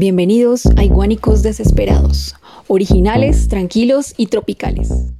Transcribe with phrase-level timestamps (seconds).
[0.00, 2.34] Bienvenidos a Iguánicos Desesperados,
[2.68, 5.12] originales, tranquilos y tropicales.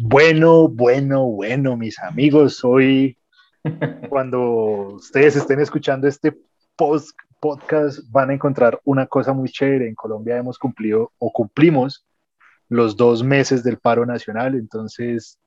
[0.00, 3.18] Bueno, bueno, bueno, mis amigos, hoy
[4.08, 6.32] cuando ustedes estén escuchando este
[6.76, 9.88] post podcast van a encontrar una cosa muy chévere.
[9.88, 12.06] En Colombia hemos cumplido o cumplimos
[12.68, 15.40] los dos meses del paro nacional, entonces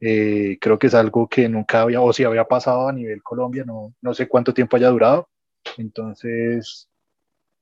[0.00, 3.64] eh, creo que es algo que nunca había, o si había pasado a nivel Colombia,
[3.66, 5.28] no, no sé cuánto tiempo haya durado.
[5.76, 6.88] Entonces,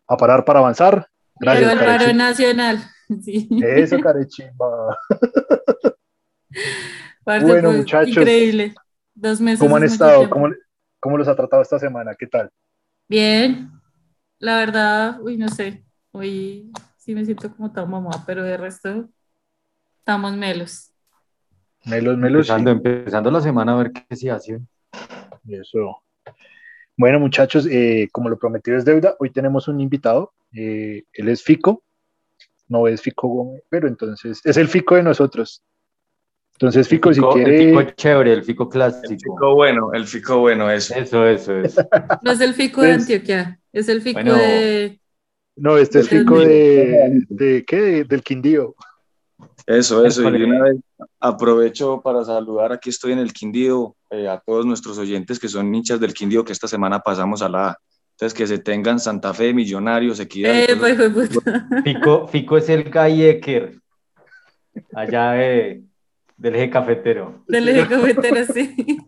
[0.06, 1.08] a parar para avanzar.
[1.36, 2.78] Gracias, Pero el paro nacional.
[3.22, 3.46] Sí.
[3.62, 4.96] Eso, carechimba.
[7.26, 8.16] bueno, pues, muchachos.
[8.16, 8.74] Increíble.
[9.14, 9.60] Dos meses.
[9.60, 10.30] ¿Cómo han estado?
[10.30, 10.48] ¿Cómo,
[11.00, 12.14] ¿Cómo, los ha tratado esta semana?
[12.18, 12.50] ¿Qué tal?
[13.06, 13.70] Bien.
[14.38, 15.84] La verdad, uy, no sé.
[16.12, 19.10] Hoy sí me siento como tan mamá, pero de resto
[19.98, 20.90] estamos melos.
[21.84, 22.48] Melos, melos.
[22.48, 24.60] Empezando, empezando la semana a ver qué se hace.
[25.46, 26.02] Eso.
[26.96, 30.32] Bueno, muchachos, eh, como lo prometido es deuda, hoy tenemos un invitado.
[30.52, 31.82] Eh, él es Fico,
[32.68, 35.62] no es Fico Gómez, pero entonces es el Fico de nosotros.
[36.52, 37.72] Entonces, Fico, si quiere.
[37.72, 39.12] El Fico chévere, el Fico clásico.
[39.12, 40.94] El Fico bueno, el Fico bueno, eso.
[40.94, 41.76] Eso, eso, es.
[42.22, 45.00] No es el Fico de Antioquia, es el Fico de.
[45.56, 48.04] No, este es Fico de, de, ¿qué?
[48.04, 48.76] Del Quindío.
[49.66, 50.22] Eso, eso.
[50.22, 50.76] Y una vez
[51.18, 55.74] aprovecho para saludar, aquí estoy en el Quindío, eh, a todos nuestros oyentes que son
[55.74, 57.78] hinchas del Quindío, que esta semana pasamos a la
[58.14, 60.54] entonces, que se tengan Santa Fe, Millonarios, Equidad.
[60.54, 61.30] Eh, pues, pues,
[61.82, 63.80] Fico, Fico es el Galleker,
[64.94, 67.42] allá del eje cafetero.
[67.48, 68.98] Del eje cafetero, sí.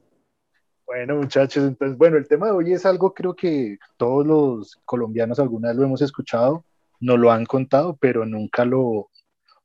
[0.84, 5.38] Bueno, muchachos, entonces, bueno, el tema de hoy es algo creo que todos los colombianos
[5.38, 6.64] alguna vez lo hemos escuchado,
[7.00, 9.10] no lo han contado, pero nunca lo,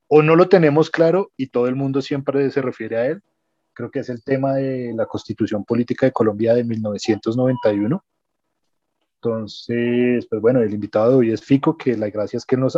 [0.07, 3.23] o no lo tenemos claro y todo el mundo siempre se refiere a él.
[3.81, 8.03] Creo que es el tema de la Constitución Política de Colombia de 1991
[9.23, 12.77] entonces, pues bueno, el invitado de hoy es Fico, que la gracia es que nos,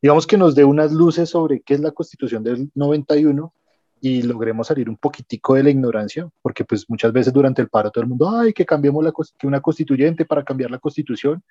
[0.00, 3.52] digamos que nos dé unas luces sobre qué es la constitución del 91
[4.00, 7.90] y logremos salir un poquitico de la ignorancia, porque pues muchas veces durante el paro
[7.90, 11.42] todo el mundo, ay, que cambiemos la, que una constituyente para cambiar la constitución,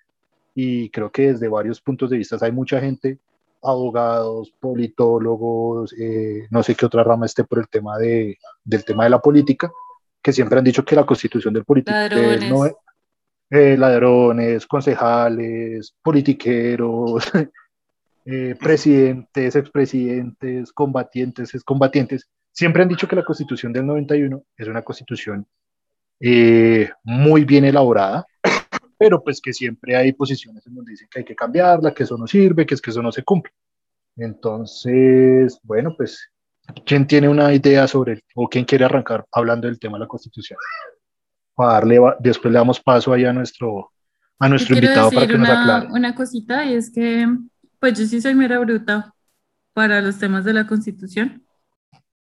[0.56, 3.19] y creo que desde varios puntos de vista hay mucha gente,
[3.63, 9.06] abogados, politólogos, eh, no sé qué otra rama esté por el tema de, del tema
[9.06, 9.72] de la política,
[10.22, 11.94] que siempre han dicho que la constitución del político
[13.50, 17.24] eh, ladrones, concejales, politiqueros,
[18.25, 24.81] eh, presidentes, expresidentes, combatientes, excombatientes, siempre han dicho que la constitución del 91 es una
[24.81, 25.45] constitución
[26.19, 28.25] eh, muy bien elaborada,
[29.03, 32.17] pero pues que siempre hay posiciones en donde dicen que hay que cambiarla, que eso
[32.17, 33.51] no sirve, que es que eso no se cumple.
[34.15, 36.29] Entonces, bueno, pues,
[36.85, 40.57] ¿quién tiene una idea sobre, o quién quiere arrancar hablando del tema de la constitución?
[41.55, 43.91] para darle, después le damos paso ahí a nuestro,
[44.39, 45.87] a nuestro invitado para que nos aclare.
[45.91, 47.27] Una cosita y es que,
[47.79, 49.13] pues yo sí soy mera bruta
[49.73, 51.43] para los temas de la Constitución.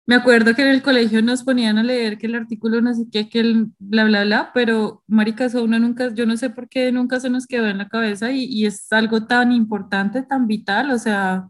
[0.06, 3.06] Me acuerdo que en el colegio nos ponían a leer que el artículo no sé
[3.09, 6.91] qué, que el bla, bla, bla, pero maricas, uno nunca, yo no sé por qué
[6.91, 10.92] nunca se nos quedó en la cabeza y, y es algo tan importante, tan vital,
[10.92, 11.47] o sea,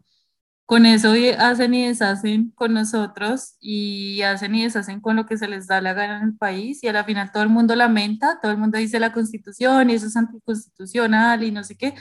[0.66, 5.48] con eso hacen y deshacen con nosotros y hacen y deshacen con lo que se
[5.48, 8.40] les da la gana en el país y a la final todo el mundo lamenta,
[8.42, 11.94] todo el mundo dice la constitución y eso es anticonstitucional y no sé qué,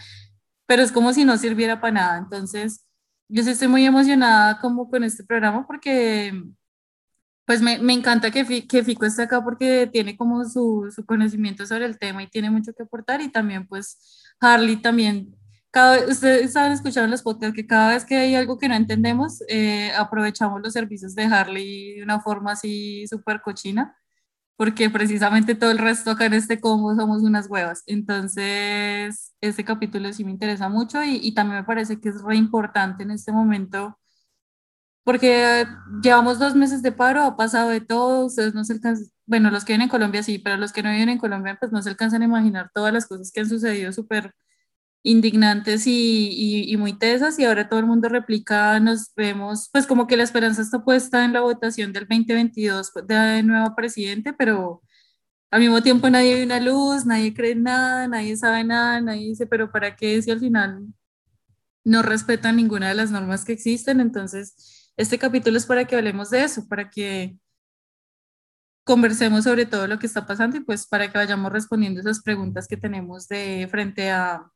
[0.68, 2.18] pero es como si no sirviera para nada.
[2.20, 2.86] Entonces,
[3.28, 6.34] yo sí estoy muy emocionada como con este programa porque
[7.46, 11.66] pues me, me encanta que, que Fico esté acá porque tiene como su, su conocimiento
[11.66, 13.22] sobre el tema y tiene mucho que aportar.
[13.22, 13.98] Y también pues
[14.40, 15.36] Harley también
[15.72, 18.76] cada, ustedes saben escuchado en los podcasts que cada vez que hay algo que no
[18.76, 23.98] entendemos, eh, aprovechamos los servicios de Harley de una forma así súper cochina,
[24.56, 27.84] porque precisamente todo el resto acá en este combo somos unas huevas.
[27.88, 32.36] Entonces, este capítulo sí me interesa mucho y, y también me parece que es re
[32.38, 33.98] importante en este momento,
[35.04, 35.66] porque
[36.02, 39.66] llevamos dos meses de paro, ha pasado de todo, ustedes no se alcanzan, bueno, los
[39.66, 41.90] que viven en Colombia sí, pero los que no viven en Colombia pues no se
[41.90, 44.34] alcanzan a imaginar todas las cosas que han sucedido súper
[45.04, 50.08] indignantes y, y, muy tesas y ahora todo el mundo replica, nos vemos, pues como
[50.08, 54.82] que la esperanza está puesta en la votación del 2022 de nuevo presidente, pero
[55.52, 59.46] al mismo tiempo nadie ve una luz, nadie cree nada, nadie sabe nada, nadie dice,
[59.46, 60.86] pero ¿para qué si al final
[61.84, 64.00] no respetan ninguna de las normas que existen?
[64.00, 67.38] Entonces, este capítulo es para que hablemos de eso, para que
[68.84, 72.68] conversemos sobre todo lo que está pasando y pues para que vayamos respondiendo esas preguntas
[72.68, 74.53] que tenemos de frente a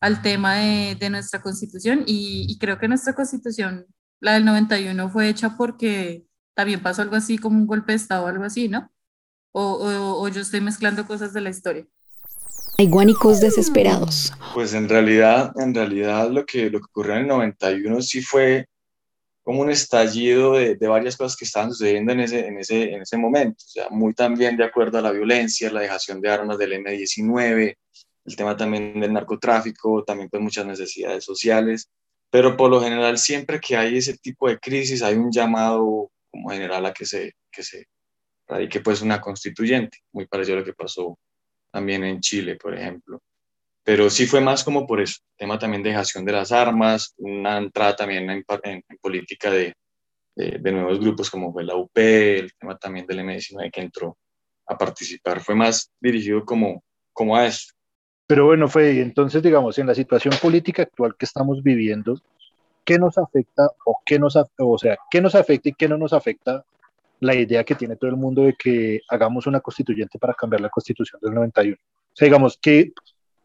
[0.00, 3.86] al tema de, de nuestra constitución y, creo que nuestra constitución,
[4.20, 6.24] la del 91, fue hecha porque
[6.54, 8.90] también pasó algo así como un golpe de Estado o algo así, ¿no?
[9.52, 11.86] O, o, yo estoy mezclando cosas de la historia.
[12.76, 14.32] Hay guánicos desesperados.
[14.52, 18.66] Pues en realidad, en realidad lo que, lo que ocurrió en el 91 sí fue
[19.44, 23.02] como un estallido de, de, varias cosas que estaban sucediendo en ese, en, ese, en
[23.02, 23.62] ese momento.
[23.64, 27.76] O sea, muy también de acuerdo a la violencia, la dejación de armas del M-19,
[28.24, 31.90] el tema también del narcotráfico, también pues muchas necesidades sociales.
[32.30, 36.50] Pero por lo general, siempre que hay ese tipo de crisis, hay un llamado como
[36.50, 37.86] general a que se, que se
[38.48, 41.18] radique pues una constituyente, muy parecido a lo que pasó
[41.70, 43.20] también en Chile, por ejemplo
[43.84, 47.58] pero sí fue más como por eso, tema también de dejación de las armas, una
[47.58, 49.74] entrada también en, en, política de,
[50.34, 54.16] de, de, nuevos grupos como fue la UP, el tema también del M19 que entró
[54.66, 56.82] a participar, fue más dirigido como,
[57.12, 57.74] como a eso.
[58.26, 62.18] Pero bueno, fue entonces, digamos, en la situación política actual que estamos viviendo,
[62.84, 66.14] ¿qué nos afecta o qué nos, o sea, qué nos afecta y qué no nos
[66.14, 66.64] afecta
[67.20, 70.70] la idea que tiene todo el mundo de que hagamos una constituyente para cambiar la
[70.70, 71.76] constitución del 91?
[71.76, 72.92] O sea, digamos, ¿qué,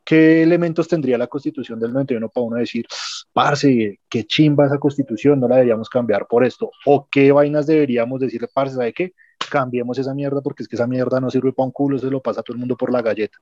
[0.06, 2.86] ¿qué elementos tendría la constitución del 91 para uno decir,
[3.34, 6.72] parce, qué chimba esa constitución, no la deberíamos cambiar por esto?
[6.86, 9.14] ¿O qué vainas deberíamos decirle, parce, ¿sabe qué?
[9.50, 12.22] Cambiemos esa mierda porque es que esa mierda no sirve para un culo, se lo
[12.22, 13.40] pasa a todo el mundo por la galleta.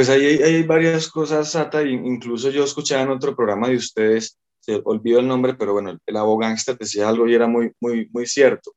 [0.00, 4.38] Pues ahí hay, hay varias cosas, Sata, incluso yo escuchaba en otro programa de ustedes,
[4.58, 8.08] se olvidó el nombre, pero bueno, el, el abogánster decía algo y era muy, muy,
[8.10, 8.72] muy cierto.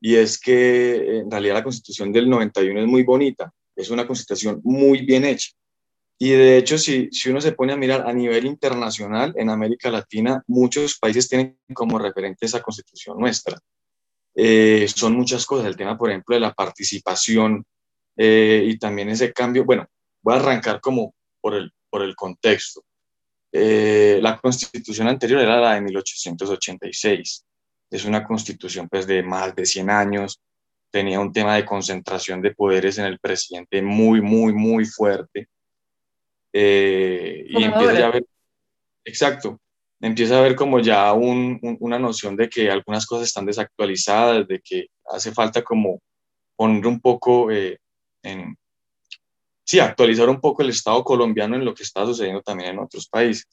[0.00, 4.60] Y es que en realidad la constitución del 91 es muy bonita, es una constitución
[4.64, 5.50] muy bien hecha.
[6.18, 9.92] Y de hecho, si, si uno se pone a mirar a nivel internacional, en América
[9.92, 13.60] Latina, muchos países tienen como referente esa constitución nuestra.
[14.34, 17.64] Eh, son muchas cosas, el tema, por ejemplo, de la participación
[18.16, 19.64] eh, y también ese cambio.
[19.64, 19.86] Bueno,
[20.22, 22.82] voy a arrancar como por el, por el contexto.
[23.52, 27.44] Eh, la constitución anterior era la de 1886.
[27.90, 30.40] Es una constitución pues de más de 100 años,
[30.90, 35.48] tenía un tema de concentración de poderes en el presidente muy, muy, muy fuerte.
[36.52, 38.26] Eh, y empieza a ver,
[39.04, 39.60] exacto,
[40.00, 44.60] empieza a ver como ya un, una noción de que algunas cosas están desactualizadas, de
[44.60, 46.00] que hace falta como
[46.56, 47.78] poner un poco eh,
[48.22, 48.56] en,
[49.68, 53.06] sí, actualizar un poco el Estado colombiano en lo que está sucediendo también en otros
[53.06, 53.46] países.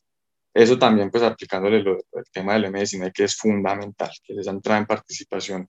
[0.54, 4.86] Eso también, pues, aplicándole el tema del M19, que es fundamental, que les entra en
[4.86, 5.68] participación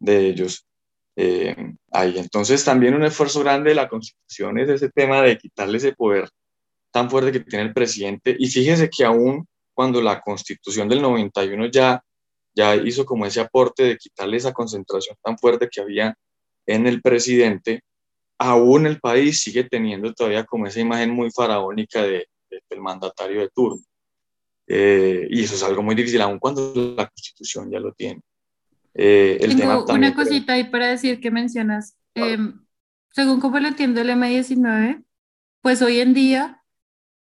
[0.00, 0.66] de ellos
[1.14, 1.54] eh,
[1.92, 2.18] ahí.
[2.18, 6.28] Entonces, también un esfuerzo grande de la Constitución es ese tema de quitarle ese poder
[6.90, 8.34] tan fuerte que tiene el presidente.
[8.36, 12.02] Y fíjense que aún cuando la Constitución del 91 ya,
[12.52, 16.16] ya hizo como ese aporte de quitarle esa concentración tan fuerte que había
[16.66, 17.84] en el presidente,
[18.38, 22.26] aún el país sigue teniendo todavía como esa imagen muy faraónica de,
[22.70, 23.82] del mandatario de turno.
[24.66, 28.20] Eh, y eso es algo muy difícil, aun cuando la Constitución ya lo tiene.
[28.94, 31.96] Eh, Tengo una cosita ahí para decir que mencionas.
[32.14, 32.60] Em,
[33.10, 35.04] según como lo entiendo el M19,
[35.62, 36.62] pues hoy en día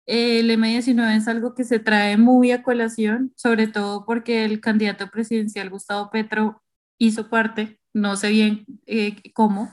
[0.06, 5.10] el M19 es algo que se trae muy a colación, sobre todo porque el candidato
[5.10, 6.62] presidencial Gustavo Petro
[6.98, 9.70] hizo parte, no sé bien eh, cómo,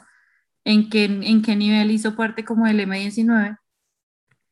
[0.66, 3.58] en qué, en qué nivel hizo parte como del M19.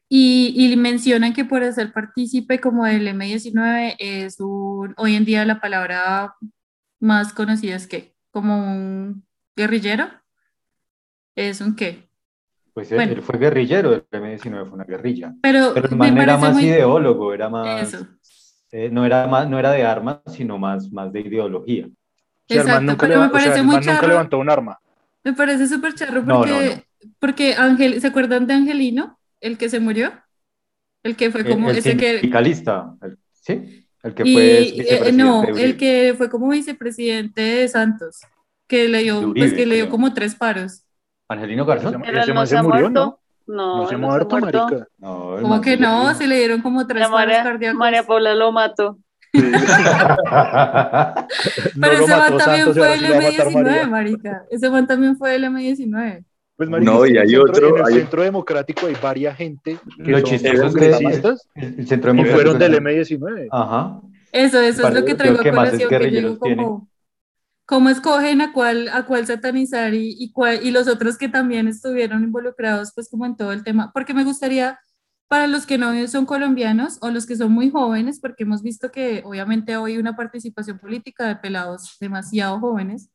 [0.10, 5.46] Y, y, mencionan que por ser partícipe como del M19 es un, hoy en día
[5.46, 6.36] la palabra
[7.00, 9.26] más conocidas que como un
[9.56, 10.10] guerrillero.
[11.34, 12.10] ¿Es un qué?
[12.74, 15.34] Pues él, fue guerrillero del M19, fue una guerrilla.
[15.42, 17.98] Pero, Pero el man era más ideólogo, era más...
[18.74, 21.90] Eh, no, era más, no era de armas, sino más, más de ideología.
[22.48, 23.94] Exacto, pero me parece muy charro.
[23.96, 24.80] Nunca levantó un arma.
[25.24, 26.86] Me parece súper charro porque,
[27.20, 29.20] porque Ángel, ¿se acuerdan de Angelino?
[29.40, 30.12] El que se murió.
[31.04, 32.96] El que fue como el, el ese sindicalista,
[33.34, 33.88] ¿sí?
[34.04, 38.22] El que y, fue eh, no, el que fue como vicepresidente de Santos,
[38.68, 39.92] que le dio, Uribe, pues que le dio creo.
[39.92, 40.84] como tres paros.
[41.28, 42.02] Angelino Garzón.
[42.02, 42.92] Pero Ese no se se murió, muerto.
[42.92, 43.20] ¿no?
[43.48, 44.88] No, No se muerto, marica.
[44.98, 47.78] No, el Como que no, se le dieron como tres paros María, cardíacos.
[47.78, 49.00] María Paula lo mató.
[51.76, 53.88] No Pero ese man también y fue el sí lo va a matar M19, María.
[53.88, 54.44] marica.
[54.50, 56.26] Ese man también fue el M19.
[56.58, 59.36] Pues, marica, No, que y hay centro- otro- En el hay- centro democrático hay varias
[59.38, 63.48] gente que Lo son que congresistas el, el centro y democrático fueron del es- M19.
[63.52, 64.02] Ajá.
[64.32, 66.88] Eso, eso es lo que que traigo a que colación, que yo guerrilleros digo como,
[67.66, 71.68] cómo escogen a cuál, a cuál satanizar y, y, cuál, y los otros que también
[71.68, 74.80] estuvieron involucrados, pues como en todo el tema, porque me gustaría,
[75.32, 78.92] para los que no son colombianos o los que son muy jóvenes, porque hemos visto
[78.92, 83.10] que obviamente hoy una participación política de pelados demasiado jóvenes,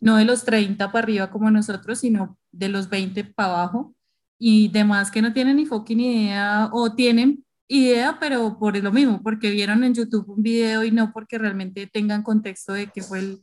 [0.00, 3.96] no de los 30 para arriba como nosotros, sino de los 20 para abajo,
[4.38, 9.20] y demás que no tienen ni fucking idea o tienen idea, pero por lo mismo,
[9.24, 13.18] porque vieron en YouTube un video y no porque realmente tengan contexto de qué fue
[13.18, 13.40] el-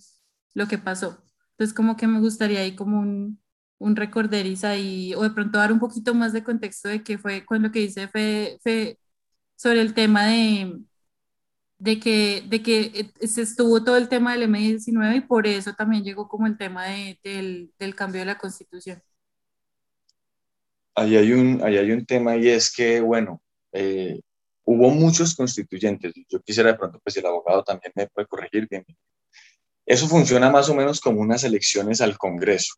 [0.54, 1.22] lo que pasó.
[1.52, 3.43] Entonces, como que me gustaría ahí como un,
[3.84, 7.46] un recorderis ahí, o de pronto dar un poquito más de contexto de qué fue
[7.46, 8.58] con lo que dice Fe,
[9.56, 10.80] sobre el tema de,
[11.78, 16.04] de, que, de que se estuvo todo el tema del M19 y por eso también
[16.04, 19.02] llegó como el tema del, del, cambio de la constitución.
[20.96, 23.42] Ahí hay un, ahí hay un tema y es que, bueno,
[23.74, 24.22] eh,
[24.64, 26.14] hubo muchos constituyentes.
[26.30, 28.86] Yo quisiera de pronto, pues el abogado también me puede corregir bien.
[29.86, 32.76] Eso funciona más o menos como unas elecciones al Congreso.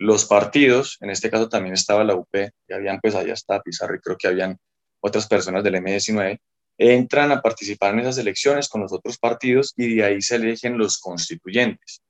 [0.00, 3.94] Los partidos, en este caso también estaba la UP, y habían pues allá está Pizarro
[3.94, 4.58] y creo que habían
[4.98, 6.38] otras personas del M19,
[6.78, 10.78] entran a participar en esas elecciones con los otros partidos y de ahí se eligen
[10.78, 12.00] los constituyentes.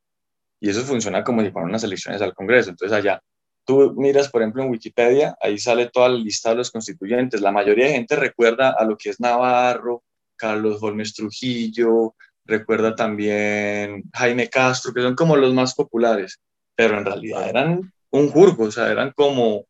[0.60, 2.70] Y eso funciona como si fueran unas elecciones al Congreso.
[2.70, 3.20] Entonces allá
[3.64, 7.40] tú miras, por ejemplo, en Wikipedia, ahí sale toda la lista de los constituyentes.
[7.40, 10.04] La mayoría de gente recuerda a lo que es Navarro,
[10.36, 16.38] Carlos Holmes Trujillo, recuerda también Jaime Castro, que son como los más populares,
[16.80, 19.66] pero en realidad eran un jurgo, o sea, eran como, o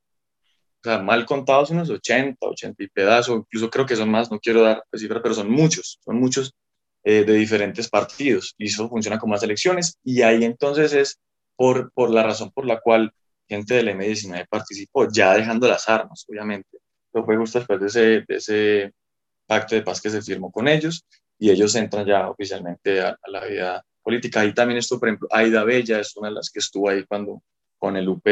[0.80, 4.62] sea, mal contados unos 80, 80 y pedazos, incluso creo que son más, no quiero
[4.62, 6.54] dar cifra, pero son muchos, son muchos
[7.02, 11.18] eh, de diferentes partidos, y eso funciona como las elecciones, y ahí entonces es
[11.56, 13.12] por, por la razón por la cual
[13.48, 16.78] gente del M19 participó, ya dejando las armas, obviamente.
[17.10, 18.92] Pero fue justo después de ese, de ese
[19.46, 21.04] pacto de paz que se firmó con ellos
[21.40, 24.40] y ellos entran ya oficialmente a, la vida política.
[24.40, 27.42] Ahí también estuvo, por ejemplo, Aida Bella es una de las que estuvo ahí cuando
[27.78, 28.26] con el UP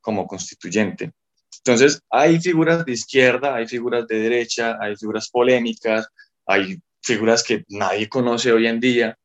[0.00, 1.12] como constituyente.
[1.58, 6.08] Entonces, hay figuras de izquierda, hay figuras de derecha, hay figuras polémicas,
[6.46, 9.16] hay figuras que nadie conoce hoy en día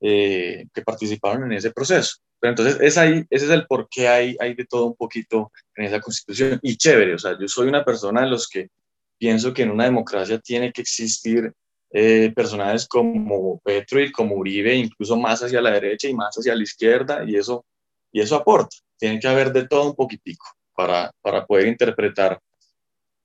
[0.00, 2.16] eh, que participaron en ese proceso.
[2.40, 5.50] Pero entonces es ahí, ese es el por qué hay, hay de todo un poquito
[5.74, 6.58] en esa constitución.
[6.62, 8.68] Y chévere, o sea, yo soy una persona de los que
[9.18, 11.52] pienso que en una democracia tiene que existir
[11.90, 16.54] eh, personajes como Petro y como Uribe, incluso más hacia la derecha y más hacia
[16.54, 17.64] la izquierda, y eso,
[18.12, 18.76] y eso aporta.
[18.96, 22.38] Tiene que haber de todo un poquitico para, para poder interpretar,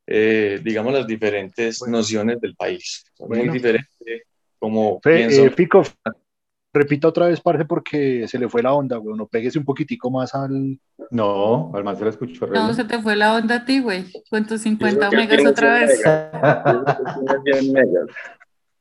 [0.08, 3.05] eh, digamos, las diferentes nociones del país.
[3.20, 3.88] muy diferente
[4.60, 5.46] como pienso.
[5.46, 5.53] Eh,
[6.75, 9.15] Repita otra vez, parce, porque se le fue la onda, güey.
[9.15, 10.79] No péguese un poquitico más al.
[11.12, 12.48] No, al más se lo escuchó.
[12.48, 14.05] No, se te fue la onda a ti, güey.
[14.27, 16.01] Con tus 50 megas otra vez.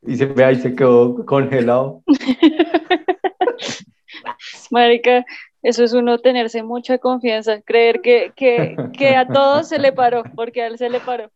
[0.02, 2.02] Y se ve ahí, se quedó congelado.
[4.70, 5.24] Marica,
[5.62, 10.24] eso es uno tenerse mucha confianza, creer que, que, que a todos se le paró,
[10.34, 11.30] porque a él se le paró.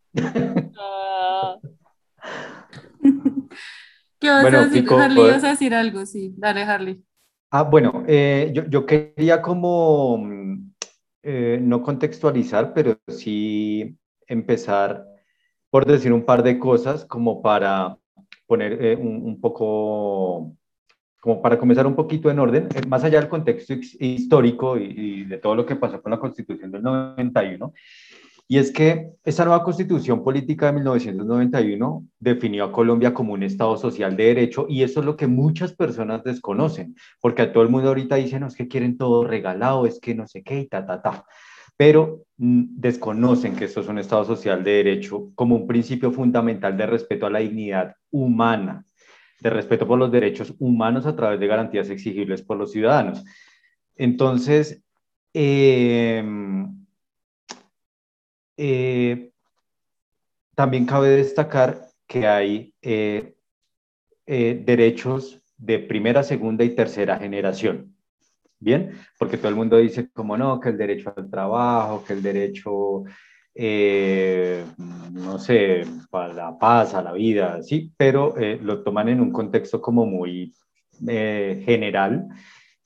[0.78, 1.56] Ah.
[4.18, 5.30] ¿Qué vas a decir, Harley?
[5.30, 6.06] ¿Vas a decir algo?
[6.06, 7.02] Sí, dale, Harley.
[7.50, 10.72] Ah, bueno, eh, yo, yo, quería como mm,
[11.22, 13.96] eh, no contextualizar, pero sí
[14.26, 15.06] empezar
[15.70, 17.96] por decir un par de cosas como para
[18.46, 20.52] poner eh, un, un, poco,
[21.20, 25.38] como para comenzar un poquito en orden, más allá del contexto histórico y, y, de
[25.38, 27.72] todo lo que pasó con la Constitución del 91.
[28.48, 33.76] Y es que esa nueva constitución política de 1991 definió a Colombia como un Estado
[33.76, 37.70] social de derecho y eso es lo que muchas personas desconocen, porque a todo el
[37.70, 40.68] mundo ahorita dicen, no, es que quieren todo regalado, es que no sé qué y
[40.68, 41.24] ta, ta, ta.
[41.76, 46.86] Pero desconocen que esto es un Estado social de derecho como un principio fundamental de
[46.86, 48.84] respeto a la dignidad humana,
[49.40, 53.24] de respeto por los derechos humanos a través de garantías exigibles por los ciudadanos.
[53.94, 54.82] Entonces,
[55.32, 56.24] eh,
[58.56, 59.30] eh,
[60.54, 63.36] también cabe destacar que hay eh,
[64.26, 67.95] eh, derechos de primera, segunda y tercera generación.
[68.58, 72.22] Bien, porque todo el mundo dice como no, que el derecho al trabajo, que el
[72.22, 73.04] derecho,
[75.12, 79.80] no sé, a la paz, a la vida, sí, pero lo toman en un contexto
[79.80, 80.54] como muy
[80.98, 82.28] general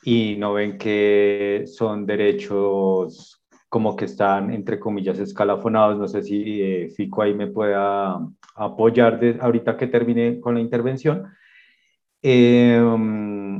[0.03, 5.99] y no ven que son derechos como que están, entre comillas, escalafonados.
[5.99, 8.19] No sé si eh, Fico ahí me pueda
[8.57, 11.29] apoyar de, ahorita que termine con la intervención.
[12.21, 13.59] Em,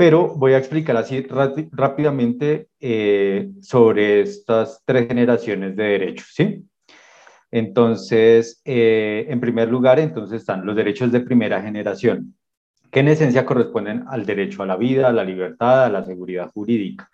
[0.00, 1.26] pero voy a explicar así
[1.72, 6.64] rápidamente eh, sobre estas tres generaciones de derechos, ¿sí?
[7.50, 12.34] Entonces, eh, en primer lugar, entonces están los derechos de primera generación,
[12.90, 16.50] que en esencia corresponden al derecho a la vida, a la libertad, a la seguridad
[16.50, 17.10] jurídica.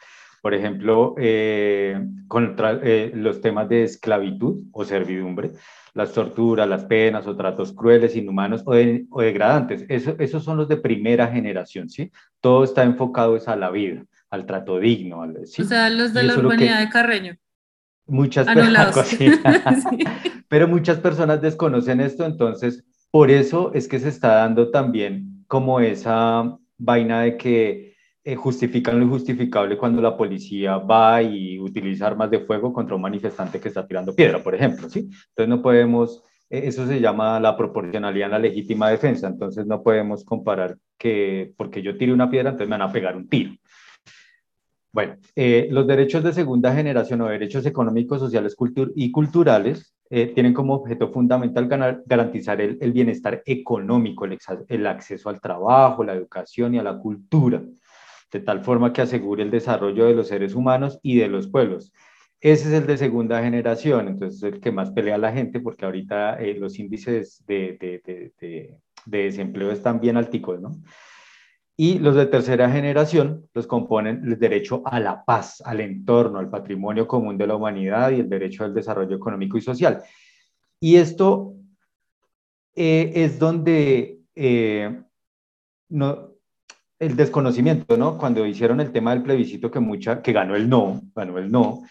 [0.46, 5.50] Por ejemplo, eh, contra eh, los temas de esclavitud o servidumbre,
[5.92, 9.84] las torturas, las penas o tratos crueles, inhumanos o, degradantes.
[9.88, 12.12] Eso, esos son los de primera generación, ¿sí?
[12.40, 15.26] Todo está enfocado es a la vida, al trato digno.
[15.46, 15.62] ¿sí?
[15.62, 17.36] O sea, los de la urbanidad de Carreño.
[18.06, 18.94] Muchas personas,
[20.48, 25.80] pero muchas personas desconocen esto, entonces por eso es que se está dando también como
[25.80, 27.95] esa vaina de que
[28.28, 33.02] eh, justifican lo injustificable cuando la policía va y utiliza armas de fuego contra un
[33.02, 35.08] manifestante que está tirando piedra, por ejemplo, ¿sí?
[35.28, 39.80] Entonces no podemos, eh, eso se llama la proporcionalidad en la legítima defensa, entonces no
[39.80, 43.52] podemos comparar que porque yo tire una piedra, entonces me van a pegar un tiro.
[44.90, 48.56] Bueno, eh, los derechos de segunda generación o derechos económicos, sociales
[48.96, 51.68] y culturales tienen como objeto fundamental
[52.06, 57.62] garantizar el, bienestar económico, el, acceso al trabajo, la educación y a la cultura
[58.36, 61.92] de tal forma que asegure el desarrollo de los seres humanos y de los pueblos.
[62.40, 65.86] Ese es el de segunda generación, entonces es el que más pelea la gente porque
[65.86, 70.72] ahorita eh, los índices de, de, de, de, desempleo están bien alticos, ¿no?
[71.78, 76.50] Y los de tercera generación los componen el derecho a la paz, al entorno, al
[76.50, 80.02] patrimonio común de la humanidad y el derecho al desarrollo económico y social.
[80.80, 81.54] Y esto
[82.74, 85.02] eh, es donde eh,
[85.88, 86.35] no,
[86.98, 88.16] el desconocimiento, ¿no?
[88.16, 91.82] Cuando hicieron el tema del plebiscito que mucha, que ganó el no, ganó el no,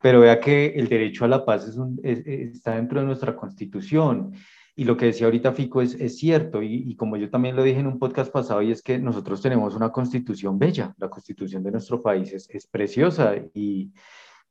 [0.00, 4.32] pero vea que el derecho a la paz es un, está dentro de nuestra constitución.
[4.78, 7.80] Y lo que decía ahorita Fico es, es cierto, y, como yo también lo dije
[7.80, 11.70] en un podcast pasado, y es que nosotros tenemos una constitución bella, la constitución de
[11.72, 13.90] nuestro país es, es preciosa y,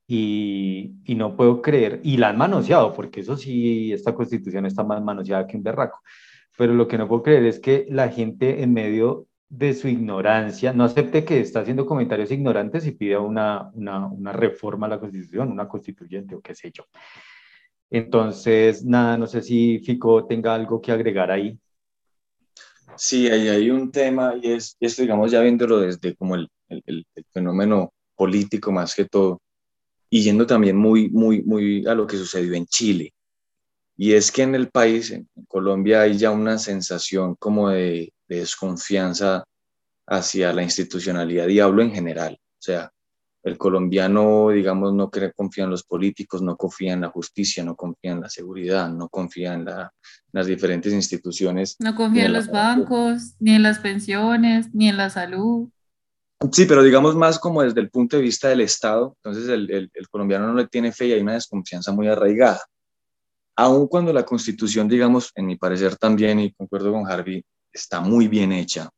[0.08, 4.84] y, y, no puedo creer, y la han manoseado, porque eso sí, esta constitución está
[4.84, 6.02] más manoseada que un berraco,
[6.58, 10.74] pero lo que no puedo creer es que la gente en medio de su ignorancia,
[10.74, 15.52] no acepte que está haciendo comentarios ignorantes y pida una, una, reforma a la Constitución,
[15.52, 16.86] una constituyente o qué sé yo.
[17.90, 21.58] Entonces, nada, no sé si Fico tenga algo que agregar ahí.
[22.98, 27.26] Sí, ahí hay un tema y es, digamos ya viéndolo desde como el, el, el,
[27.32, 29.42] fenómeno político más que todo,
[30.10, 33.14] y yendo también muy, muy, muy a lo que sucedió en Chile.
[33.98, 38.40] Y es que en el país, en Colombia, hay ya una sensación como de de
[38.40, 39.44] desconfianza
[40.08, 42.38] hacia la institucionalidad y hablo en general.
[42.40, 42.92] O sea,
[43.46, 47.76] el colombiano, digamos, no cree, confía en los políticos, no confía en la justicia, no
[47.76, 49.66] confía en la seguridad, no confía en,
[50.32, 51.76] las diferentes instituciones.
[51.80, 55.70] No confía en, los bancos, ni en las pensiones, ni en la salud.
[56.52, 59.92] Sí, pero digamos más como desde el punto de vista del Estado, entonces el, el,
[59.94, 62.62] el colombiano no le tiene fe y hay una desconfianza muy arraigada.
[63.56, 68.28] Aun cuando la constitución, digamos, en mi parecer también, y concuerdo con Harvey, está muy
[68.28, 68.90] bien hecha.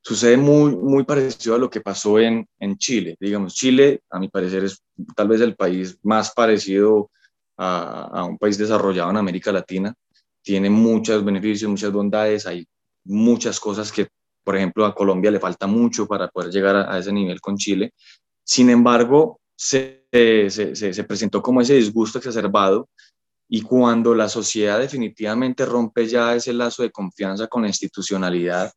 [0.00, 3.16] Sucede muy, muy parecido a lo que pasó en, en Chile.
[3.20, 4.82] Digamos, Chile, a mi parecer, es
[5.14, 7.10] tal vez el país más parecido
[7.56, 9.94] a, a un país desarrollado en América Latina.
[10.42, 12.66] Tiene muchos beneficios, muchas bondades, hay
[13.04, 14.08] muchas cosas que,
[14.42, 17.92] por ejemplo, a Colombia le falta mucho para poder llegar a, ese nivel con Chile.
[18.42, 22.88] Sin embargo, se, se, se, presentó como ese disgusto exacerbado
[23.54, 28.72] y cuando la sociedad definitivamente rompe ya ese lazo de confianza con la institucionalidad,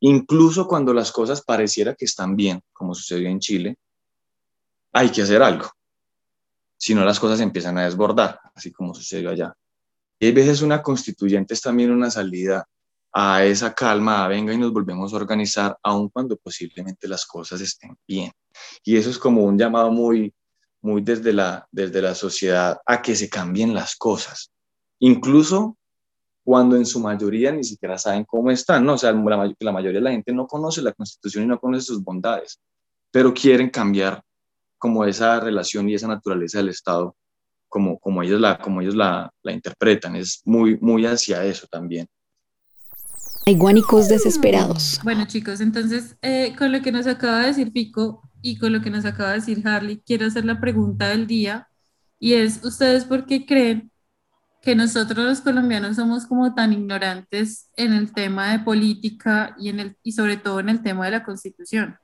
[0.00, 3.76] incluso cuando las cosas pareciera que están bien, como sucedió en Chile,
[4.92, 5.70] hay que hacer algo.
[6.76, 9.54] Si no, las cosas empiezan a desbordar, así como sucedió allá.
[10.18, 12.68] Y hay veces una constituyente es también una salida
[13.12, 17.60] a esa calma, a venga y nos volvemos a organizar, aun cuando posiblemente las cosas
[17.60, 18.32] estén bien.
[18.82, 20.34] Y eso es como un llamado muy,
[20.82, 24.50] muy desde la, desde la sociedad a que se cambien las cosas,
[24.98, 25.76] incluso
[26.44, 28.94] cuando en su mayoría ni siquiera saben cómo están, ¿no?
[28.94, 31.86] O sea, la, la mayoría de la gente no conoce la constitución y no conoce
[31.86, 32.60] sus bondades,
[33.10, 34.22] pero quieren cambiar
[34.78, 37.16] como esa relación y esa naturaleza del Estado,
[37.68, 42.06] como, como ellos, la, como ellos la, la interpretan, es muy, muy hacia eso también.
[43.46, 45.00] Hay guánicos desesperados.
[45.04, 48.80] Bueno, chicos, entonces, eh, con lo que nos acaba de decir Pico, y con lo
[48.80, 51.68] que nos acaba de decir Harley, quiero hacer la pregunta del día
[52.20, 53.90] y es, ¿ustedes por qué creen
[54.62, 59.80] que nosotros los colombianos somos como tan ignorantes en el tema de política y, en
[59.80, 61.98] el, y sobre todo en el tema de la constitución?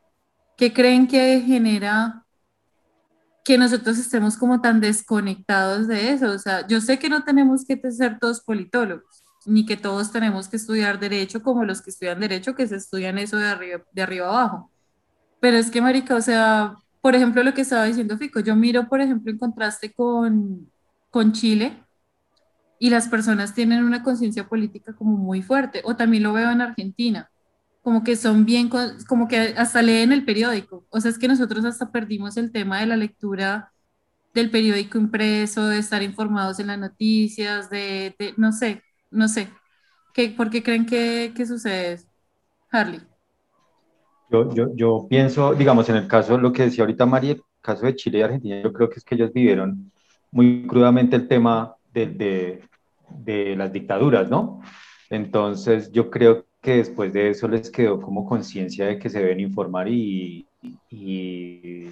[0.57, 2.27] ¿Qué creen que genera
[3.45, 6.33] que nosotros estemos como tan desconectados de eso?
[6.33, 10.49] O sea, yo sé que no tenemos que ser todos politólogos, ni que todos tenemos
[10.49, 14.03] que estudiar derecho como los que estudian derecho, que se estudian eso de arriba, de
[14.03, 14.72] arriba abajo
[15.43, 18.89] pero es que, Marica, o sea, por ejemplo, lo que estaba diciendo Fico, yo miro,
[18.89, 20.71] por ejemplo, en contraste con,
[21.11, 21.83] con Chile
[22.79, 26.61] y las personas tienen una conciencia política como muy fuerte, o también lo veo en
[26.61, 27.29] Argentina,
[27.83, 28.71] como que son bien,
[29.09, 32.81] como que hasta leen el periódico, o sea, es que nosotros hasta perdimos el tema
[32.81, 33.73] de la lectura
[34.35, 39.51] del periódico impreso, de estar informados en las noticias, de, no sé, no sé,
[40.15, 42.01] ¿Qué, ¿por qué creen que, que sucede?
[42.71, 43.12] Harley.
[44.33, 47.85] Yo, yo, yo pienso, digamos, en el caso, lo que decía ahorita María, el caso
[47.85, 49.93] de Chile y Argentina, yo creo que es que ellos vivieron
[50.31, 52.63] muy crudamente el tema de, de,
[53.11, 54.63] de las dictaduras, ¿no?
[55.11, 59.41] Entonces, yo creo que después de eso les quedó como conciencia de que se deben
[59.41, 60.47] informar y,
[60.89, 61.89] y,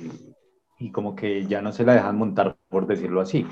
[0.79, 3.47] y, como que ya no se la dejan montar, por decirlo así.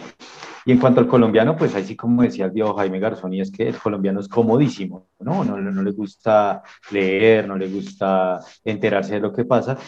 [0.64, 3.40] Y en cuanto al colombiano, pues ahí sí como decía el viejo Jaime Garzón, y
[3.40, 5.44] es que el colombiano es comodísimo, ¿no?
[5.44, 9.78] No, no le gusta leer, no le gusta enterarse de lo que pasa,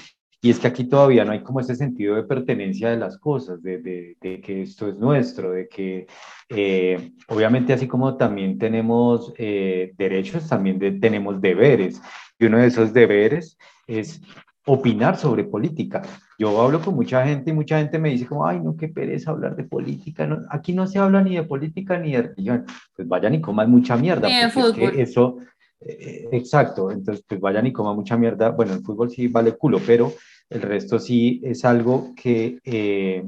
[0.43, 3.63] y es que aquí todavía no hay como ese sentido de pertenencia de las cosas,
[3.63, 6.07] de, de, de que esto es nuestro, de que
[6.49, 12.01] eh, obviamente así como también tenemos eh, derechos, también tenemos deberes.
[12.39, 14.23] Y uno de esos deberes es
[14.65, 16.01] opinar sobre política.
[16.41, 19.31] Yo hablo con mucha gente y mucha gente me dice como, ay, no, qué pereza
[19.31, 20.27] hablar de política.
[20.27, 22.65] No, aquí no se habla ni de política ni de religión.
[22.97, 24.27] Pues vayan y coman mucha mierda.
[24.55, 25.37] porque es que eso,
[25.83, 28.53] eh, exacto, entonces pues vayan y coman mucha mierda.
[28.53, 30.15] Bueno, el fútbol sí vale culo, pero
[30.49, 33.23] el resto sí es algo que, eh,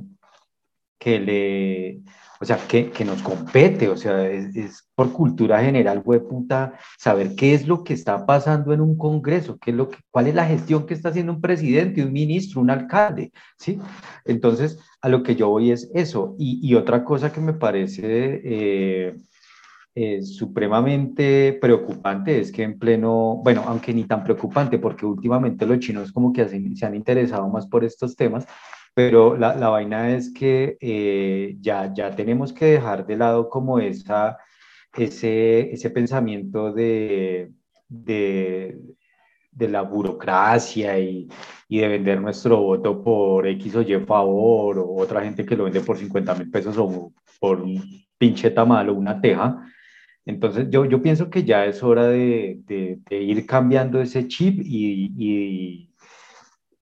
[0.98, 2.00] que le,
[2.42, 7.36] o sea, que, que nos compete, o sea, es, por cultura general, güey, puta, saber
[7.36, 10.34] qué es lo que está pasando en un congreso, qué es lo que, cuál es
[10.34, 13.78] la gestión que está haciendo un presidente, un ministro, un alcalde, ¿sí?
[14.24, 16.34] Entonces, a lo que yo voy es eso.
[16.36, 18.40] Y, y otra cosa que me parece...
[18.44, 19.16] Eh,
[19.94, 25.80] eh, supremamente preocupante es que en pleno, bueno, aunque ni tan preocupante, porque últimamente los
[25.80, 28.46] chinos como que se han interesado más por estos temas,
[28.94, 33.78] pero la, la vaina es que eh, ya, ya tenemos que dejar de lado como
[33.78, 34.38] esa,
[34.96, 37.52] ese, ese pensamiento de,
[37.88, 38.78] de,
[39.50, 41.28] de la burocracia y,
[41.68, 45.64] y, de vender nuestro voto por X o Y favor, o otra gente que lo
[45.64, 47.82] vende por 50 mil pesos o por un
[48.18, 49.66] pinche tamal o una teja,
[50.24, 55.12] entonces, yo, yo pienso que ya es hora de, de, ir cambiando ese chip y,
[55.18, 55.90] y,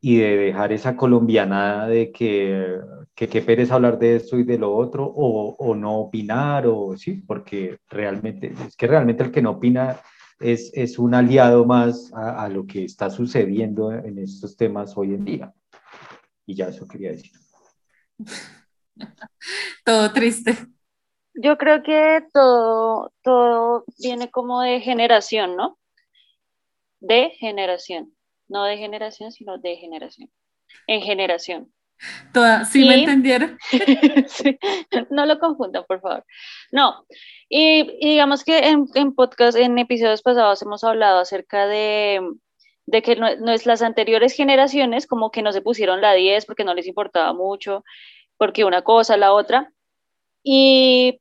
[0.01, 2.79] y, de dejar esa colombianada de que,
[3.15, 6.97] que qué pereza hablar de esto y de lo otro, o, o, no opinar, o
[6.97, 10.01] sí, porque realmente, es que realmente el que no opina
[10.39, 15.15] es, es un aliado más a, a lo que está sucediendo en estos temas hoy
[15.15, 15.55] en día.
[16.47, 17.33] Y ya eso quería decir.
[19.85, 20.57] Todo triste.
[21.35, 25.79] Yo creo que todo, todo viene como de generación, ¿no?
[27.01, 28.15] De generación.
[28.51, 30.29] No de generación, sino de generación.
[30.89, 31.73] En generación.
[32.33, 33.59] Toda, ¿Sí me entendieron?
[35.11, 36.25] no lo confundan, por favor.
[36.73, 37.07] No,
[37.49, 42.21] y, digamos que en, en, podcast, en episodios pasados hemos hablado acerca de,
[42.87, 46.47] de que no, no, es las anteriores generaciones como que no se pusieron la 10
[46.47, 47.85] porque no les importaba mucho,
[48.37, 49.73] porque una cosa, la otra.
[50.43, 51.21] Y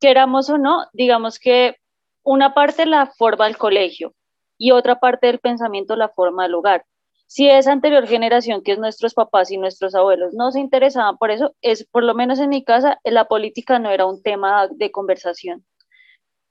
[0.00, 1.76] queramos o no, digamos que
[2.24, 4.14] una parte la forma el colegio
[4.64, 6.86] y otra parte del pensamiento la forma el hogar.
[7.26, 11.30] Si esa anterior generación, que es nuestros papás y nuestros abuelos, no se interesaban por
[11.30, 14.90] eso, es por lo menos en mi casa, la política no era un tema de
[14.90, 15.66] conversación.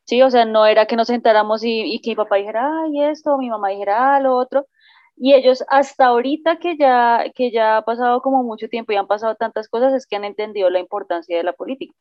[0.05, 3.03] Sí, o sea, no era que nos sentáramos y, y que mi papá dijera, ay,
[3.03, 4.67] esto, mi mamá dijera, ah, lo otro.
[5.15, 9.07] Y ellos hasta ahorita que ya, que ya ha pasado como mucho tiempo y han
[9.07, 11.95] pasado tantas cosas, es que han entendido la importancia de la política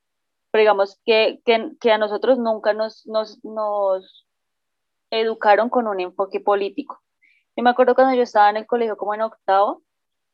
[0.53, 3.41] pero digamos que, que, que a nosotros nunca nos, nos,
[5.21, 7.01] educaron con un enfoque político.
[7.57, 9.83] Yo me acuerdo cuando yo estaba en el colegio como en octavo,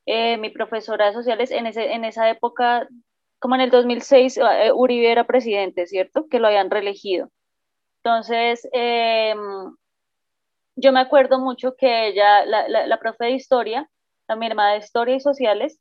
[0.07, 2.89] eh, mi profesora de sociales en, ese, en esa época,
[3.39, 6.27] como en el 2006, eh, Uribe era presidente, ¿cierto?
[6.31, 7.29] Que lo habían reelegido.
[8.03, 9.35] Entonces, eh,
[10.77, 13.91] yo me acuerdo mucho que ella, la, la, la profe de historia,
[14.29, 15.81] la mi hermana de historia y sociales,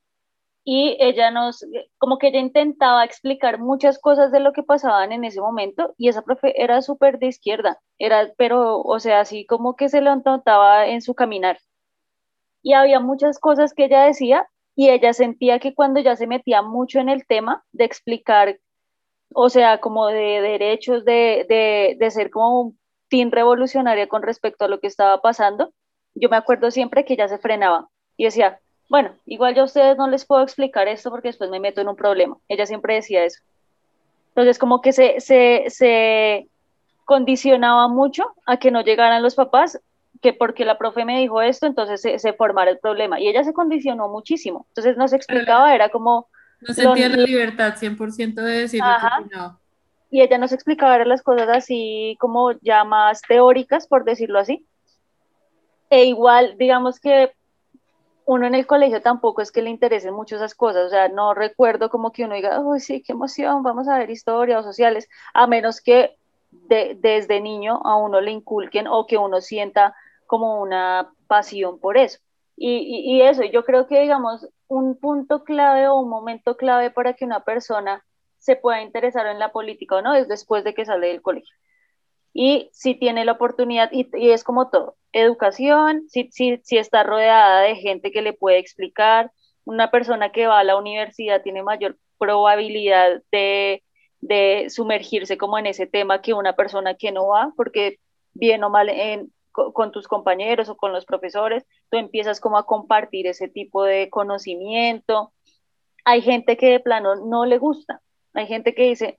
[0.70, 1.66] y ella nos,
[1.98, 6.10] como que ella intentaba explicar muchas cosas de lo que pasaban en ese momento y
[6.10, 10.14] esa profe era súper de izquierda, era, pero, o sea, así como que se lo
[10.18, 11.58] notaba en su caminar.
[12.62, 16.62] Y había muchas cosas que ella decía y ella sentía que cuando ya se metía
[16.62, 18.60] mucho en el tema de explicar,
[19.34, 24.66] o sea, como de derechos, de, de, de ser como un team revolucionaria con respecto
[24.66, 25.74] a lo que estaba pasando,
[26.14, 29.98] yo me acuerdo siempre que ella se frenaba y decía, bueno, igual yo a ustedes
[29.98, 32.38] no les puedo explicar esto porque después me meto en un problema.
[32.48, 33.42] Ella siempre decía eso.
[34.30, 36.48] Entonces, como que se, se, se
[37.06, 39.80] condicionaba mucho a que no llegaran los papás,
[40.22, 43.20] que porque la profe me dijo esto, entonces se, se formara el problema.
[43.20, 44.66] Y ella se condicionó muchísimo.
[44.70, 46.28] Entonces, no se explicaba, era como...
[46.62, 49.60] No sentía la libertad 100% de decir lo que no.
[50.10, 54.66] Y ella nos explicaba era las cosas así como ya más teóricas, por decirlo así.
[55.90, 57.32] E igual, digamos que
[58.28, 61.34] uno en el colegio tampoco es que le interesen mucho esas cosas, o sea, no
[61.34, 65.08] recuerdo como que uno diga, uy, sí, qué emoción, vamos a ver historia o sociales,
[65.34, 66.18] a menos que
[66.52, 72.20] desde niño a uno le inculquen o que uno sienta como una pasión por eso.
[72.58, 77.14] Y, y, eso, yo creo que, digamos, un punto clave o un momento clave para
[77.14, 78.04] que una persona
[78.40, 81.56] se pueda interesar en la política o no es después de que sale del colegio.
[82.34, 87.62] Y si tiene la oportunidad, y, es como todo, educación, si, si, si está rodeada
[87.62, 89.32] de gente que le puede explicar,
[89.66, 93.84] una persona que va a la universidad tiene mayor probabilidad de,
[94.22, 98.00] de sumergirse como en ese tema que una persona que no va, porque
[98.34, 98.90] bien o mal
[99.52, 104.10] con tus compañeros o con los profesores, tú empiezas como a compartir ese tipo de
[104.10, 105.34] conocimiento.
[106.06, 108.02] Hay gente que de plano no le gusta,
[108.34, 109.16] hay gente que dice,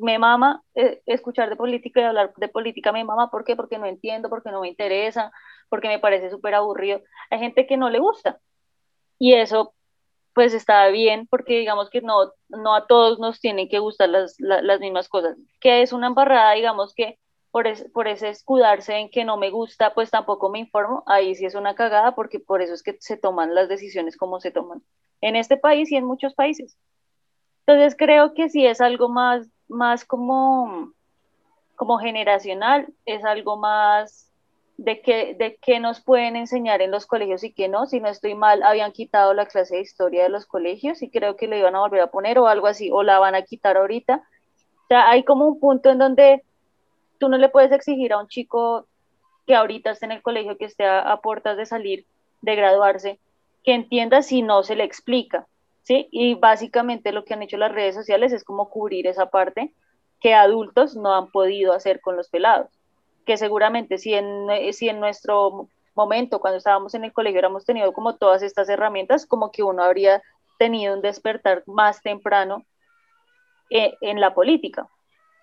[0.00, 3.56] me mama eh, escuchar de política y hablar de política, me mama, ¿por qué?
[3.56, 5.32] Porque no entiendo, porque no me interesa,
[5.68, 7.02] porque me parece súper aburrido.
[7.30, 8.38] Hay gente que no le gusta.
[9.18, 9.74] Y eso,
[10.34, 14.36] pues está bien, porque digamos que no, no a todos nos tienen que gustar las,
[14.38, 15.36] las, mismas cosas.
[15.60, 17.18] Que es una embarrada, digamos que
[17.50, 21.04] por, por ese escudarse en que no me gusta, pues tampoco me informo.
[21.06, 24.40] Ahí sí es una cagada, porque por eso es que se toman las decisiones como
[24.40, 24.82] se toman
[25.20, 26.76] en este país y en muchos países.
[27.66, 30.92] Entonces creo que sí es algo más más como,
[31.76, 34.30] como generacional, es algo más
[34.76, 37.86] de qué de qué nos pueden enseñar en los colegios y qué no.
[37.86, 41.36] Si no estoy mal, habían quitado la clase de historia de los colegios y creo
[41.36, 43.76] que le iban a volver a poner o algo así, o la van a quitar
[43.76, 44.16] ahorita.
[44.16, 46.42] O sea, hay como un punto en donde
[47.18, 48.86] tú no le puedes exigir a un chico
[49.46, 52.06] que ahorita esté en el colegio, que esté a, a puertas de salir,
[52.42, 53.18] de graduarse,
[53.62, 55.46] que entienda si no se le explica.
[55.84, 56.08] ¿Sí?
[56.10, 59.72] Y básicamente lo que han hecho las redes sociales es como cubrir esa parte
[60.20, 62.68] que adultos no han podido hacer con los pelados,
[63.24, 67.92] que seguramente si en, si en nuestro momento, cuando estábamos en el colegio, hubiéramos tenido
[67.92, 70.22] como todas estas herramientas, como que uno habría
[70.58, 72.64] tenido un despertar más temprano
[73.70, 74.88] eh, en la política.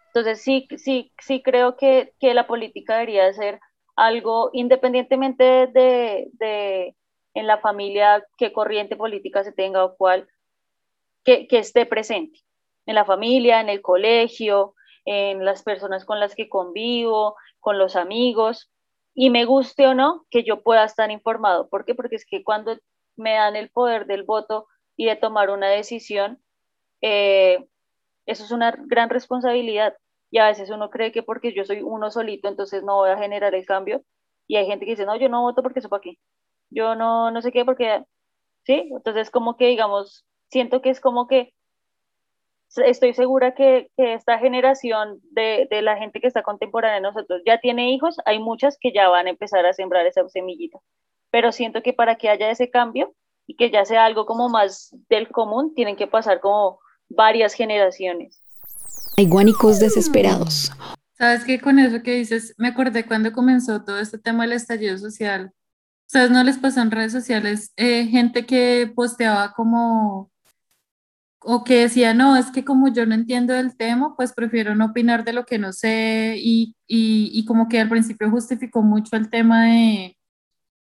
[0.08, 3.60] Entonces sí, sí, sí creo que, que la política debería ser
[3.96, 6.96] algo independientemente de, de,
[7.34, 10.28] en la familia, qué corriente política se tenga o cuál,
[11.24, 12.40] que, que esté presente
[12.86, 17.96] en la familia, en el colegio, en las personas con las que convivo, con los
[17.96, 18.72] amigos,
[19.14, 21.70] y me guste o no, que yo pueda estar informado.
[21.70, 21.96] ¿Por qué?
[21.96, 22.78] Porque es que cuando
[23.16, 26.42] me dan el poder del voto y de tomar una decisión,
[27.02, 27.66] eh,
[28.26, 29.96] eso es una gran responsabilidad.
[30.30, 33.18] Y a veces uno cree que porque yo soy uno solito, entonces no voy a
[33.18, 34.04] generar el cambio.
[34.48, 36.18] Y hay gente que dice, no, yo no voto porque eso para qué
[36.72, 38.04] yo no, no sé qué, porque,
[38.66, 38.90] ¿sí?
[38.92, 41.54] Entonces, como que, digamos, siento que es como que
[42.76, 47.42] estoy segura que, que esta generación de, de, la gente que está contemporánea de nosotros
[47.46, 50.80] ya tiene hijos, hay muchas que ya van a empezar a sembrar esa semillita,
[51.30, 53.14] pero siento que para que haya ese cambio
[53.46, 56.80] y que ya sea algo como más del común, tienen que pasar como
[57.10, 58.42] varias generaciones.
[59.18, 60.72] Hay guánicos desesperados.
[61.18, 64.98] Sabes que con eso que dices, me acordé cuando comenzó todo este tema del estallido
[64.98, 65.54] social,
[66.12, 70.30] ¿Ustedes no les pasó en redes sociales eh, gente que posteaba como,
[71.40, 74.88] o que decía, no, es que como yo no entiendo el tema, pues prefiero no
[74.88, 79.16] opinar de lo que no sé y, y, y como que al principio justificó mucho
[79.16, 80.18] el tema de,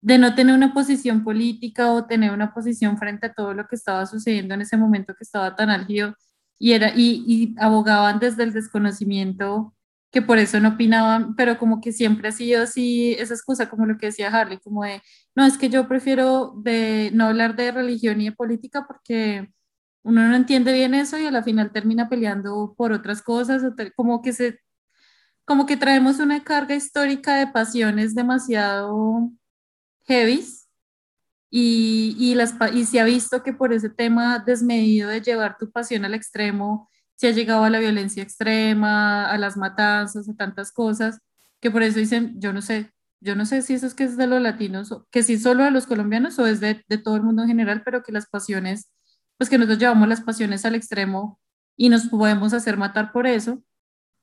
[0.01, 3.77] de no tener una posición política o tener una posición frente a todo lo que
[3.77, 6.17] estaba sucediendo en ese momento que estaba tan álgido
[6.59, 9.74] y, era, y, y abogaban desde el desconocimiento
[10.15, 13.85] que por eso no opinaban, pero como que siempre ha sido así, esa excusa como
[13.85, 15.03] lo que decía Harley, como de,
[15.35, 19.51] no, es que yo prefiero de no hablar de religión y de política porque
[20.05, 23.63] uno no entiende bien eso y a la final termina peleando por otras cosas,
[23.97, 24.61] como que se,
[25.45, 29.31] como que traemos una carga histórica de pasiones demasiado
[30.07, 30.45] heavy
[31.51, 35.73] y, y, las, y se ha visto que por ese tema desmedido de llevar tu
[35.73, 40.73] pasión al extremo, se ha llegado a la violencia extrema, a las matanzas, a tantas
[40.73, 41.21] cosas,
[41.61, 44.17] que por eso dicen, yo no sé, yo no sé si eso es que es
[44.17, 47.23] de los latinos, que si solo de los colombianos o es de, de todo el
[47.23, 48.91] mundo en general, pero que las pasiones,
[49.39, 51.41] pues que nosotros llevamos las pasiones al extremo
[51.77, 53.63] y nos podemos hacer matar por eso,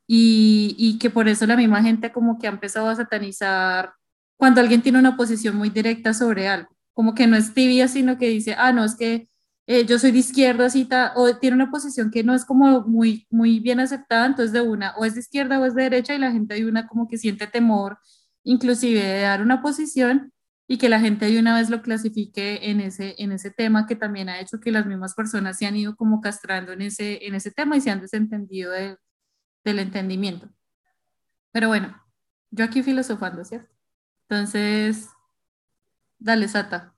[0.07, 3.93] y, y que por eso la misma gente como que ha empezado a satanizar
[4.37, 8.17] cuando alguien tiene una posición muy directa sobre algo, como que no es tibia, sino
[8.17, 9.30] que dice, ah, no, es que
[9.71, 13.25] eh, yo soy de izquierda, cita, o tiene una posición que no es como muy,
[13.29, 16.17] muy bien aceptada, entonces de una, o es de izquierda o es de derecha, y
[16.19, 17.97] la gente de una como que siente temor,
[18.43, 20.33] inclusive de dar una posición
[20.67, 23.95] y que la gente de una vez lo clasifique en ese, en ese tema, que
[23.95, 27.35] también ha hecho que las mismas personas se han ido como castrando en ese, en
[27.35, 30.49] ese tema y se han desentendido del entendimiento.
[31.51, 32.01] Pero bueno,
[32.51, 33.73] yo aquí filosofando, ¿cierto?
[34.27, 35.09] Entonces,
[36.19, 36.90] dale, Sata.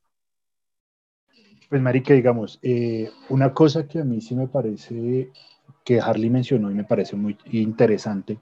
[1.74, 5.32] Pues Marica, digamos, eh, una cosa que a mí sí me parece
[5.84, 8.38] que Harley mencionó y me parece muy interesante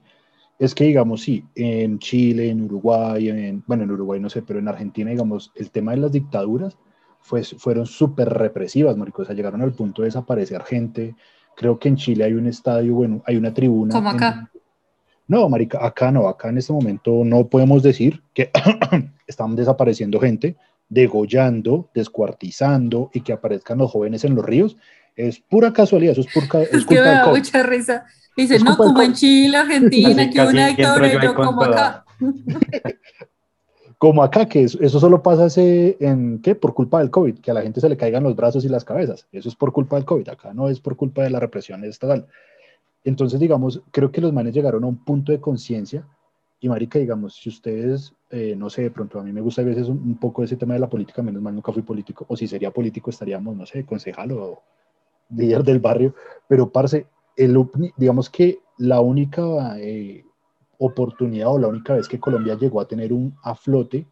[0.58, 4.58] es que, digamos, sí, en Chile, en Uruguay, en, bueno, en Uruguay no sé, pero
[4.58, 6.76] en Argentina, digamos, el tema de las dictaduras
[7.20, 11.16] fue, fueron súper represivas, marico, o sea, llegaron al punto de desaparecer gente.
[11.56, 13.94] Creo que en Chile hay un estadio, bueno, hay una tribuna.
[13.94, 14.50] Como acá.
[15.26, 18.50] No, marica, acá no, acá en este momento no podemos decir que
[19.26, 20.54] están desapareciendo gente,
[20.92, 24.76] degollando, descuartizando y que aparezcan los jóvenes en los ríos.
[25.16, 28.04] Es pura casualidad, eso es, pura, es, que me da mucha risa.
[28.36, 32.04] Dice, no, como en Chile, Argentina, que una dictadura, como acá.
[33.98, 36.54] como acá, que eso, solo pasa en, ¿qué?
[36.54, 38.84] Por culpa del COVID, que a la gente se le caigan los brazos y las
[38.84, 39.26] cabezas.
[39.32, 42.26] Eso es por culpa del COVID, acá no es por culpa de la represión estatal.
[43.04, 46.06] Entonces, digamos, creo que los manes llegaron a un punto de conciencia
[46.60, 49.64] y marica, digamos, si ustedes, eh, no sé, de pronto a mí me gusta a
[49.64, 52.48] veces un, poco ese tema de la política, menos mal nunca fui político, o si
[52.48, 54.62] sería político estaríamos, no sé, concejal o
[55.28, 56.14] líder del barrio,
[56.48, 57.54] pero parce, el,
[57.98, 60.24] digamos que la única eh,
[60.78, 64.06] oportunidad o la única vez que Colombia llegó a tener un aflote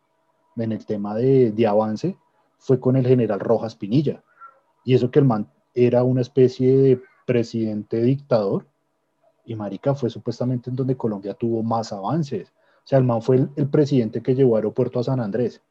[0.56, 2.14] en el tema de, de avance
[2.58, 4.22] fue con el general Rojas Pinilla.
[4.84, 8.66] Y eso que el man era una especie de presidente dictador
[9.46, 12.52] y marica fue supuestamente en donde Colombia tuvo más avances.
[12.90, 15.62] Sea, el man fue el, presidente que llevó aeropuerto a San Andrés.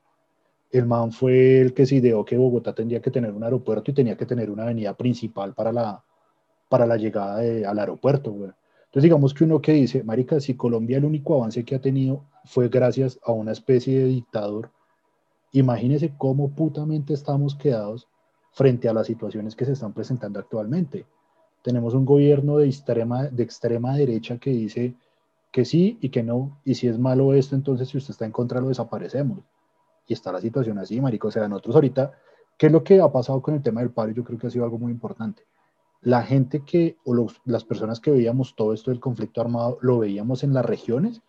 [0.72, 3.94] El man fue el que se ideó que Bogotá tendría que tener un aeropuerto y
[3.94, 6.02] tenía que tener una avenida principal para la,
[6.70, 8.32] para la llegada al aeropuerto.
[8.32, 8.52] Güey.
[8.86, 12.24] Entonces digamos que uno que dice, Marica, si Colombia el único avance que ha tenido
[12.46, 14.72] fue gracias a una especie de dictador,
[15.52, 18.08] imagínese cómo putamente estamos quedados
[18.54, 21.06] frente a las situaciones que se están presentando actualmente.
[21.64, 24.96] Tenemos un gobierno de extrema, de extrema derecha que dice
[25.52, 28.32] que sí y que no, y si es malo esto, entonces si usted está en
[28.32, 29.40] contra lo desaparecemos.
[30.08, 31.28] Y está la situación así, marico.
[31.28, 32.12] O sea, nosotros ahorita,
[32.58, 34.12] ¿qué es lo que ha pasado con el tema del paro?
[34.12, 35.44] Yo creo que ha sido algo muy importante
[36.02, 40.44] la gente que, o las personas que veíamos todo esto del conflicto armado, lo veíamos
[40.44, 41.22] en las regiones,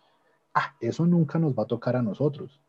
[0.53, 2.61] ah, eso nunca nos va a tocar a nosotros.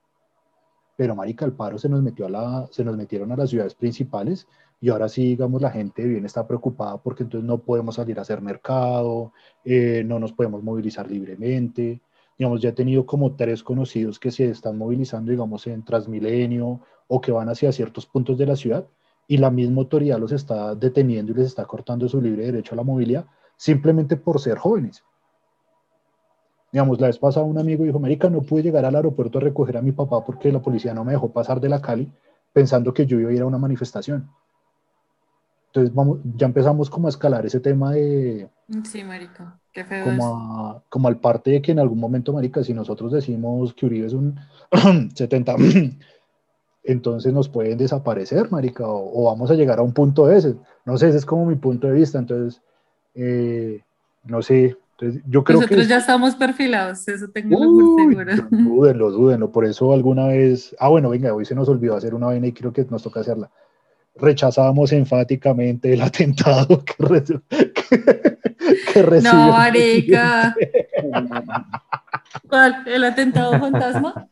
[0.96, 3.74] Pero marica, el paro se nos metió a la, se nos metieron a las ciudades
[3.74, 4.48] principales
[4.82, 8.22] y ahora sí, digamos, la gente bien está preocupada porque entonces no podemos salir a
[8.22, 9.32] hacer mercado,
[9.64, 12.02] eh, no nos podemos movilizar libremente.
[12.36, 17.20] Digamos, ya he tenido como tres conocidos que se están movilizando, digamos, en Transmilenio o
[17.20, 18.84] que van hacia ciertos puntos de la ciudad
[19.28, 22.76] y la misma autoridad los está deteniendo y les está cortando su libre derecho a
[22.76, 25.04] la movilidad simplemente por ser jóvenes.
[26.72, 29.76] Digamos, la vez pasada un amigo dijo, América, no pude llegar al aeropuerto a recoger
[29.76, 32.10] a mi papá porque la policía no me dejó pasar de la Cali
[32.52, 34.28] pensando que yo iba a ir a una manifestación.
[35.72, 38.46] Entonces vamos, ya empezamos como a escalar ese tema de...
[38.84, 42.74] Sí, marica, qué feo como, como al parte de que en algún momento, marica, si
[42.74, 44.38] nosotros decimos que Uribe es un
[45.14, 45.56] 70,
[46.84, 50.56] entonces nos pueden desaparecer, marica, o, vamos a llegar a un punto ese.
[50.84, 52.60] No sé, ese es como mi punto de vista, entonces,
[53.14, 53.80] eh,
[54.24, 58.48] no sé, entonces, yo creo Nosotros ya estamos perfilados, eso tengo por seguro.
[58.50, 62.26] Dúdenlo, dúdenlo, por eso alguna vez, ah, bueno, venga, hoy se nos olvidó hacer una
[62.26, 63.50] vaina y creo que nos toca hacerla.
[64.14, 66.94] Rechazamos enfáticamente el atentado que,
[69.02, 69.32] recibió.
[69.32, 70.54] No, marica.
[72.48, 72.84] ¿Cuál?
[72.86, 74.28] ¿El atentado fantasma?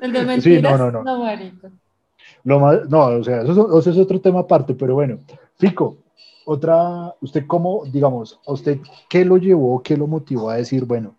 [0.00, 0.42] ¿El de mentiras?
[0.42, 1.04] Sí, no, no, no.
[1.04, 1.70] No, marica.
[2.44, 5.18] Lo no, o sea, eso, es otro tema aparte, pero bueno.
[5.58, 5.98] Fico,
[6.46, 8.78] otra, usted cómo, digamos, a usted,
[9.08, 11.16] ¿qué lo llevó, qué lo motivó a decir, bueno,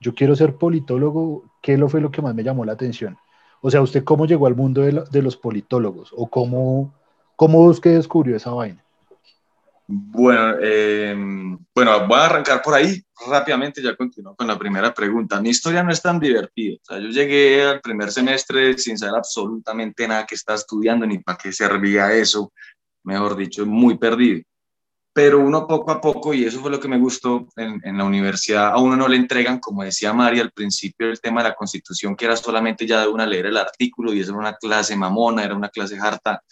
[0.00, 3.18] yo quiero ser politólogo, ¿qué lo fue lo que más me llamó la atención?
[3.62, 6.12] O sea, ¿usted cómo llegó al mundo de, de los politólogos?
[6.16, 6.92] ¿O cómo,
[7.36, 8.84] cómo usted descubrió esa vaina?
[9.86, 11.14] Bueno, eh,
[11.74, 15.40] bueno, voy a arrancar por ahí rápidamente, ya continúo con la primera pregunta.
[15.42, 16.76] Mi historia no es tan divertida.
[16.82, 21.18] O sea, yo llegué al primer semestre sin saber absolutamente nada que estaba estudiando ni
[21.18, 22.50] para qué servía eso,
[23.02, 24.42] mejor dicho, muy perdido.
[25.12, 28.04] Pero uno poco a poco, y eso fue lo que me gustó en, en la
[28.04, 31.54] universidad, a uno no le entregan, como decía María al principio, el tema de la
[31.54, 34.96] constitución, que era solamente ya de una leer el artículo y eso era una clase
[34.96, 36.42] mamona, era una clase harta.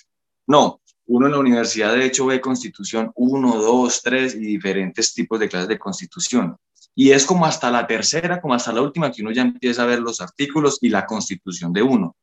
[0.47, 5.39] No, uno en la universidad de hecho ve constitución 1, 2, 3 y diferentes tipos
[5.39, 6.57] de clases de constitución.
[6.95, 9.87] Y es como hasta la tercera, como hasta la última, que uno ya empieza a
[9.87, 12.17] ver los artículos y la constitución de uno.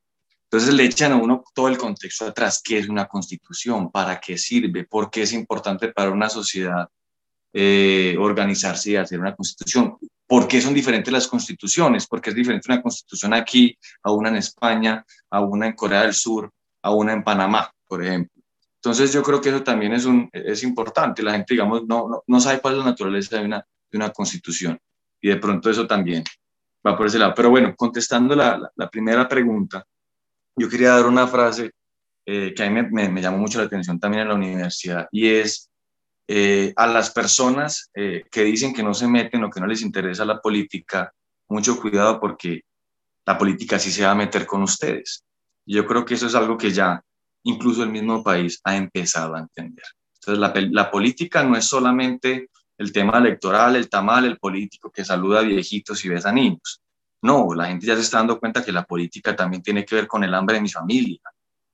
[0.44, 4.38] Entonces le echan a uno todo el contexto atrás, qué es una constitución, para qué
[4.38, 6.88] sirve, por qué es importante para una sociedad
[7.54, 9.98] eh, organizarse y hacer una constitución.
[10.26, 12.08] ¿Por qué son diferentes las constituciones?
[12.08, 16.14] Porque es diferente una constitución aquí a una en España, a una en Corea del
[16.14, 18.42] Sur, a una en Panamá, por ejemplo.
[18.76, 21.22] Entonces yo creo que eso también es, un, es importante.
[21.22, 24.80] La gente, digamos, no, no, sabe cuál es la naturaleza de una, de una constitución.
[25.20, 26.24] Y de pronto eso también
[26.86, 27.34] va por ese lado.
[27.36, 29.86] Pero bueno, contestando la, la, primera pregunta,
[30.56, 31.72] yo quería dar una frase
[32.26, 35.28] eh, que a mí me, me, llamó mucho la atención también en la universidad y
[35.28, 35.70] es
[36.28, 39.82] eh, a las personas eh, que dicen que no se meten o que no les
[39.82, 41.12] interesa la política,
[41.48, 42.62] mucho cuidado porque
[43.26, 45.26] la política sí se va a meter con ustedes.
[45.72, 47.04] Yo creo que eso es algo que ya
[47.44, 49.86] incluso el mismo país ha empezado a entender.
[50.16, 55.06] Entonces, la, la política no es solamente el tema electoral, el tamal, el político que
[55.06, 56.82] saluda a viejitos y besa a niños.
[57.22, 60.08] No, la gente ya se está dando cuenta que la política también tiene que ver
[60.08, 61.20] con el hambre de mi familia,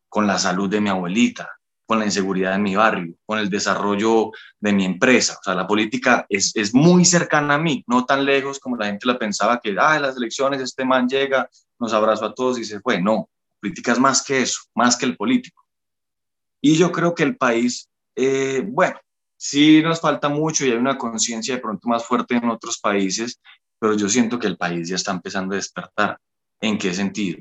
[0.09, 1.49] con la salud de mi abuelita,
[1.85, 5.37] con la inseguridad de mi barrio, con el desarrollo de mi empresa.
[5.39, 8.87] O sea, la política es, es muy cercana a mí, no tan lejos como la
[8.87, 12.59] gente la pensaba que, ah, en las elecciones este man llega, nos abrazó a todos
[12.59, 12.99] y se fue.
[13.01, 13.29] No,
[13.65, 15.63] política más que eso, más que el político.
[16.61, 18.99] Y yo creo que el país, eh, bueno,
[19.35, 23.41] sí nos falta mucho y hay una conciencia de pronto más fuerte en otros países,
[23.79, 26.19] pero yo siento que el país ya está empezando a despertar.
[26.61, 27.39] ¿En qué sentido?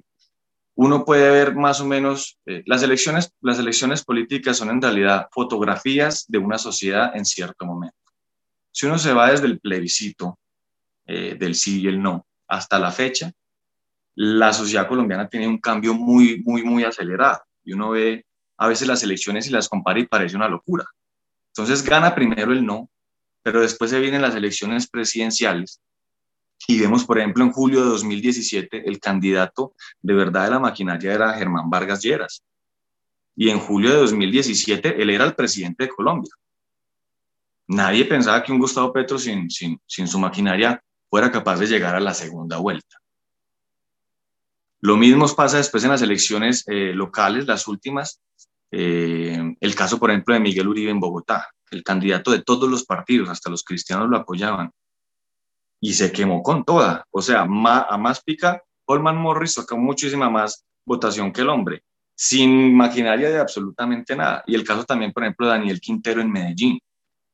[0.77, 5.29] uno puede ver más o menos, eh, las, elecciones, las elecciones políticas son en realidad
[5.31, 7.97] fotografías de una sociedad en cierto momento.
[8.73, 10.39] Si uno se va desde el plebiscito
[11.07, 13.31] eh, del sí y el no hasta la fecha,
[14.15, 17.43] la sociedad colombiana tiene un cambio muy, muy, muy acelerado.
[17.65, 18.25] Y uno ve
[18.57, 20.85] a veces las elecciones y las compara y parece una locura.
[21.49, 22.91] Entonces gana primero el no,
[23.43, 25.81] pero después se vienen las elecciones presidenciales
[26.67, 31.13] y vemos, por ejemplo, en julio de 2017, el candidato de verdad de la maquinaria
[31.13, 32.43] era Germán Vargas Lleras.
[33.37, 36.33] Y en julio de 2017, él era el presidente de Colombia.
[37.67, 41.95] Nadie pensaba que un Gustavo Petro sin, sin, sin su maquinaria fuera capaz de llegar
[41.95, 42.97] a la segunda vuelta.
[44.85, 48.21] Lo mismo pasa después en las elecciones eh, locales, las últimas.
[48.71, 52.85] Eh, el caso, por ejemplo, de Miguel Uribe en Bogotá, el candidato de todos los
[52.85, 54.71] partidos, hasta los cristianos lo apoyaban
[55.81, 57.07] y se quemó con toda.
[57.11, 61.83] O sea, a más pica, Holman Morris sacó muchísima más votación que el hombre,
[62.15, 64.45] sin maquinaria de absolutamente nada.
[64.47, 66.79] Y el caso también, por ejemplo, de Daniel Quintero en Medellín,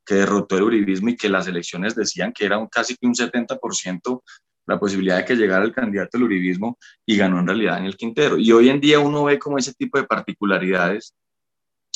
[0.07, 4.23] que derrotó el uribismo y que las elecciones decían que era casi que un 70%
[4.67, 8.39] la posibilidad de que llegara el candidato del uribismo y ganó en realidad Daniel Quintero.
[8.39, 11.15] Y hoy en día uno ve como ese tipo de particularidades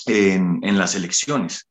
[0.06, 1.68] en, en las elecciones.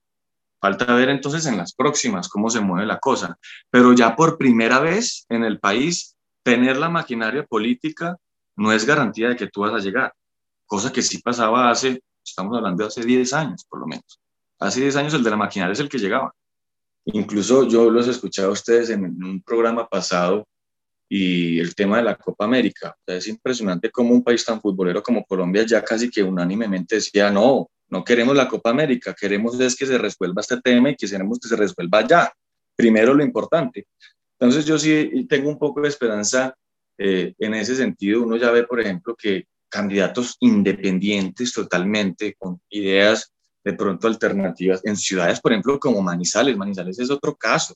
[0.60, 3.38] Falta ver entonces en las próximas cómo se mueve la cosa.
[3.70, 8.18] Pero ya por primera vez en el país, tener la maquinaria política
[8.56, 10.14] no es garantía de que tú vas a llegar.
[10.66, 14.20] Cosa que sí pasaba hace, estamos hablando de hace 10 años por lo menos.
[14.60, 16.34] Hace 10 años el de la maquinaria es el que llegaba.
[17.06, 20.48] Incluso yo los escuchaba a ustedes en un programa pasado
[21.16, 22.98] y el tema de la Copa América.
[23.06, 27.70] es impresionante cómo un país tan futbolero como Colombia ya casi que unánimemente decía, no,
[27.90, 31.38] no queremos la Copa América, queremos es que se resuelva este tema y que queremos
[31.38, 32.34] que se resuelva ya.
[32.76, 33.86] Primero lo importante.
[34.40, 36.56] Entonces yo sí tengo un poco de esperanza
[36.98, 38.24] eh, en ese sentido.
[38.24, 43.32] Uno ya ve, por ejemplo, que candidatos independientes totalmente, con ideas
[43.64, 46.58] de pronto alternativas, en ciudades, por ejemplo, como Manizales.
[46.58, 47.76] Manizales es otro caso.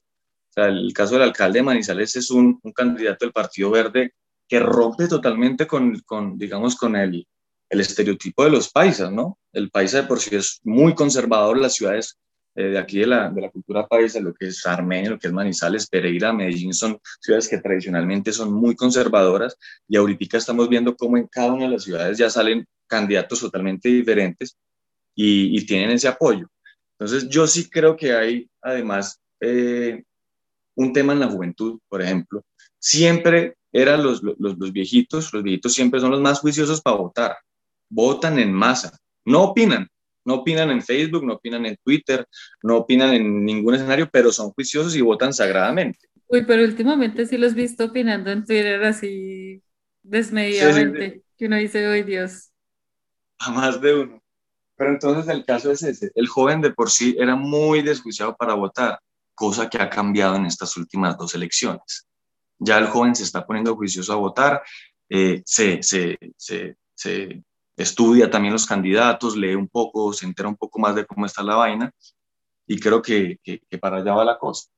[0.57, 4.13] Sea, el caso del alcalde de Manizales es un, un candidato del Partido Verde
[4.47, 7.27] que rompe totalmente con, con digamos, con el,
[7.69, 9.37] el estereotipo de los paisas, ¿no?
[9.53, 12.17] El paisa de por sí es muy conservador, las ciudades
[12.55, 15.27] eh, de aquí de la, de la, cultura paisa, lo que es Armenia, lo que
[15.27, 19.55] es Manizales, Pereira, Medellín, son ciudades que tradicionalmente son muy conservadoras
[19.87, 23.89] y ahorita estamos viendo cómo en cada una de las ciudades ya salen candidatos totalmente
[23.89, 24.57] diferentes
[25.13, 26.47] y, tienen ese apoyo.
[26.97, 30.03] Entonces yo sí creo que hay además eh,
[30.77, 32.43] un tema en la juventud, por ejemplo.
[32.79, 37.37] Siempre eran los, los, los viejitos, los viejitos siempre son los más juiciosos para votar
[37.89, 39.87] votan en masa, no opinan,
[40.25, 42.25] no opinan en Facebook, no opinan en Twitter,
[42.63, 46.07] no opinan en ningún escenario, pero son juiciosos y votan sagradamente.
[46.27, 49.61] Uy, pero últimamente sí los he visto opinando en Twitter así
[50.03, 52.51] desmedidamente, que uno dice, ¡ay Dios!
[53.39, 54.23] A más de uno.
[54.75, 58.53] Pero entonces el caso es ese, el joven de por sí era muy desjuiciado para
[58.53, 58.99] votar,
[59.37, 62.07] cosa que ha cambiado en estas últimas dos elecciones.
[62.57, 64.63] Ya el joven se está poniendo juicioso a votar,
[65.07, 67.43] eh, se, se, se,
[67.77, 71.43] estudia también los candidatos, lee un poco, se entera un poco más de cómo está
[71.43, 71.91] la vaina
[72.65, 74.69] y creo que, que, para allá va la cosa.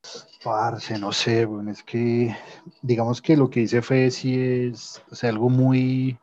[0.44, 2.36] Parce, no sé, bueno, es que
[2.82, 6.20] digamos que lo que dice Fede sí es algo muy,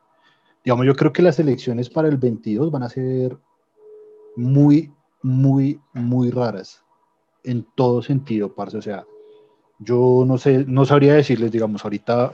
[0.63, 3.35] digamos, yo creo que las elecciones para el 22 van a ser
[4.35, 6.83] muy, muy, muy raras
[7.47, 9.05] en todo sentido, parce, o sea,
[9.79, 12.33] yo no sé, no sabría decirles, digamos, ahorita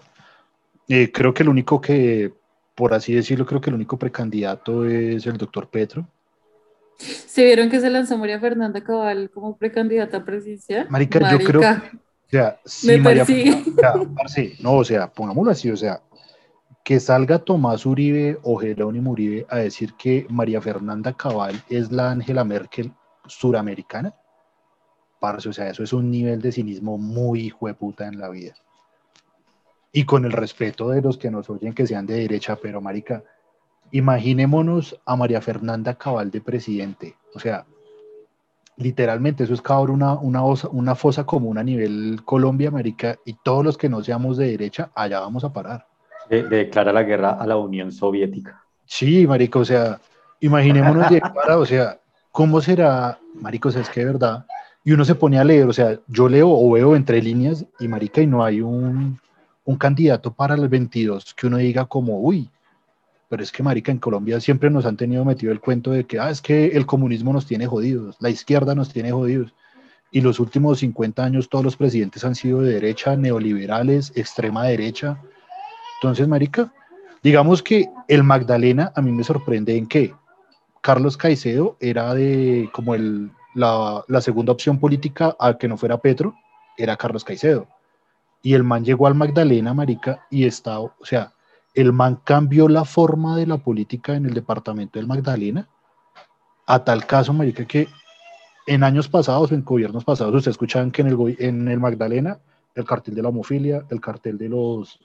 [0.90, 2.34] eh, creo que el único que
[2.76, 6.08] por así decirlo, creo que el único precandidato es el doctor Petro.
[6.98, 10.88] ¿Se vieron que se lanzó María Fernanda Cabal como precandidata presidencial?
[10.90, 13.94] Marica, yo creo o sea, sí, María Fernanda,
[14.60, 16.02] no, o sea, pongámoslo así, o sea,
[16.84, 22.10] que salga Tomás Uribe o Jerónimo Uribe a decir que María Fernanda Cabal es la
[22.10, 22.92] Angela Merkel
[23.28, 24.16] suramericana,
[25.24, 28.56] parce, o sea, eso es un nivel de cinismo muy hijueputa en la vida
[29.94, 33.24] y con el respeto de los que nos oyen que sean de derecha, pero marica,
[33.92, 37.66] imaginémonos a María Fernanda Cabal de presidente, o sea,
[38.76, 43.64] literalmente, eso es cavar una, una, una fosa común a nivel Colombia, América, y todos
[43.64, 45.88] los que no seamos de derecha, allá vamos a parar.
[46.30, 48.62] De, declara la guerra a la Unión Soviética.
[48.84, 50.02] Sí, marico, o sea,
[50.42, 51.98] imaginémonos llegar, o sea,
[52.30, 54.46] ¿cómo será, marico, o sea, es que de verdad,
[54.84, 57.88] y uno se pone a leer, o sea, yo leo o veo entre líneas, y
[57.88, 59.20] marica, y no hay un,
[59.64, 62.50] un candidato para el 22 que uno diga como, uy,
[63.30, 66.20] pero es que, marica, en Colombia siempre nos han tenido metido el cuento de que,
[66.20, 69.54] ah, es que el comunismo nos tiene jodidos, la izquierda nos tiene jodidos.
[70.12, 75.20] Y los últimos 50 años todos los presidentes han sido de derecha, neoliberales, extrema derecha.
[75.98, 76.72] Entonces, marica,
[77.24, 80.14] digamos que el Magdalena a mí me sorprende en que
[80.82, 86.36] Carlos Caicedo era de como el, la, segunda opción política a que no fuera Petro,
[86.78, 87.68] era Carlos Caicedo.
[88.42, 91.34] Y el man llegó al Magdalena, marica, y está, o sea,
[91.74, 95.68] el man cambió la forma de la política en el departamento del Magdalena,
[96.66, 97.88] a tal caso, marica, que
[98.68, 102.40] en años pasados, en gobiernos pasados, ustedes escuchaban que en el, en el Magdalena,
[102.76, 105.00] el cartel de la homofilia, el cartel de los,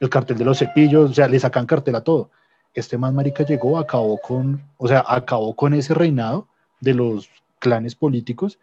[0.00, 2.30] el cartel de los cepillos, o sea, le sacan cartel a todo.
[2.74, 6.48] Este man, marica, llegó, acabó con, o sea, acabó con ese reinado
[6.80, 7.30] de los
[7.64, 8.58] clanes políticos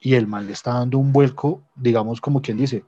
[0.00, 2.82] y el man le está dando un vuelco, digamos, como quien dice,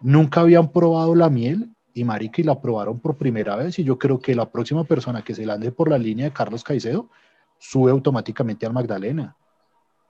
[0.00, 3.98] nunca habían probado la miel y marica y la aprobaron por primera vez y yo
[3.98, 7.08] creo que la próxima persona que se lance por la línea de Carlos Caicedo
[7.58, 9.34] sube automáticamente al Magdalena.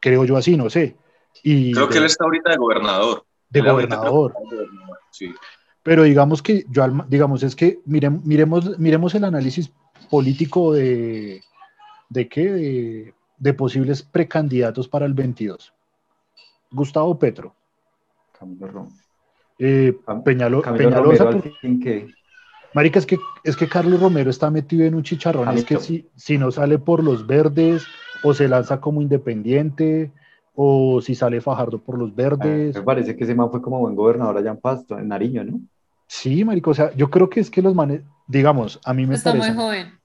[0.01, 0.97] Creo yo así, no sé.
[1.45, 3.25] Y creo que él está ahorita de gobernador.
[3.49, 4.35] De gobernador.
[5.13, 5.33] Sí.
[5.85, 9.71] Pero digamos que yo, digamos, es que miremos, miremos, miremos el análisis
[10.11, 11.43] político de,
[12.09, 15.73] de qué, de, de posibles precandidatos para el 22.
[16.71, 17.55] Gustavo Petro.
[18.39, 18.89] Camilo
[19.59, 20.75] eh, Peñalosa.
[22.75, 25.49] Marica, es que, es que Carlos Romero está metido en un chicharrón.
[25.57, 27.87] Es que si, si no sale por los verdes,
[28.25, 30.11] o se lanza como independiente,
[30.57, 32.75] o si sale Fajardo por los verdes.
[32.75, 35.61] me parece que ese man fue como buen gobernador allá en Pasto, en Nariño, ¿no?
[36.07, 39.15] Sí, marico, o sea, yo creo que es que los manes, digamos, a mí me
[39.15, 39.99] está muy joven.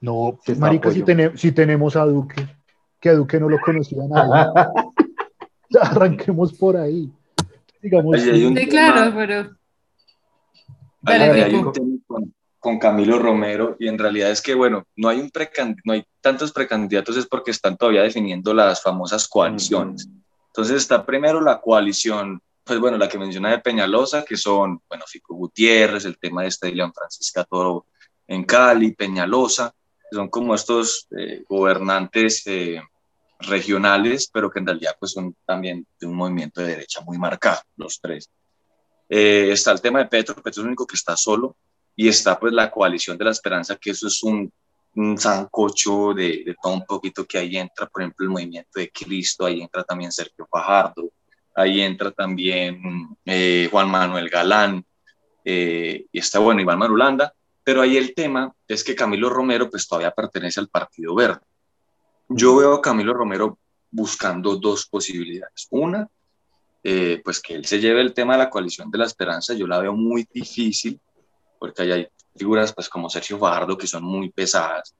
[0.00, 1.04] No, marica, si,
[1.34, 2.46] si, tenemos a Duque,
[3.00, 4.52] que a Duque no lo conocía nadie.
[5.80, 7.12] Arranquemos por ahí
[7.82, 8.20] digamos.
[8.20, 9.56] sí, claro, pero.
[11.04, 11.98] hay un tema
[12.60, 15.30] con, Camilo Romero y en realidad es que, bueno, no hay, un
[15.84, 20.08] no hay tantos precandidatos es porque están todavía definiendo las famosas coaliciones.
[20.48, 25.04] Entonces está primero la coalición, pues bueno, la que menciona de Peñalosa, que son, bueno,
[25.06, 27.86] Fico Gutiérrez, el tema de esta de León Francisca Toro
[28.26, 29.72] en Cali, Peñalosa,
[30.10, 32.80] son como estos eh, gobernantes eh,
[33.40, 37.60] regionales, pero que en realidad pues son también de un movimiento de derecha muy marcado,
[37.76, 38.30] los tres.
[39.08, 41.56] Eh, está el tema de Petro, Petro es el único que está solo,
[41.96, 44.52] y está pues la coalición de la esperanza, que eso es un,
[44.94, 48.90] un zancocho de, de, todo un poquito que ahí entra, por ejemplo, el movimiento de
[48.90, 51.10] Cristo, ahí entra también Sergio Fajardo,
[51.58, 54.84] ahí entra también eh, Juan Manuel Galán,
[55.44, 57.34] eh, y está bueno Iván Marulanda,
[57.68, 61.42] pero ahí el tema es que Camilo Romero pues todavía pertenece al Partido Verde.
[62.26, 63.58] Yo veo a Camilo Romero
[63.90, 65.66] buscando dos posibilidades.
[65.68, 66.08] Una,
[66.82, 69.66] eh, pues que él se lleve el tema de la coalición de la esperanza, yo
[69.66, 70.98] la veo muy difícil,
[71.58, 74.94] porque ahí hay figuras pues como Sergio Fajardo que son muy pesadas.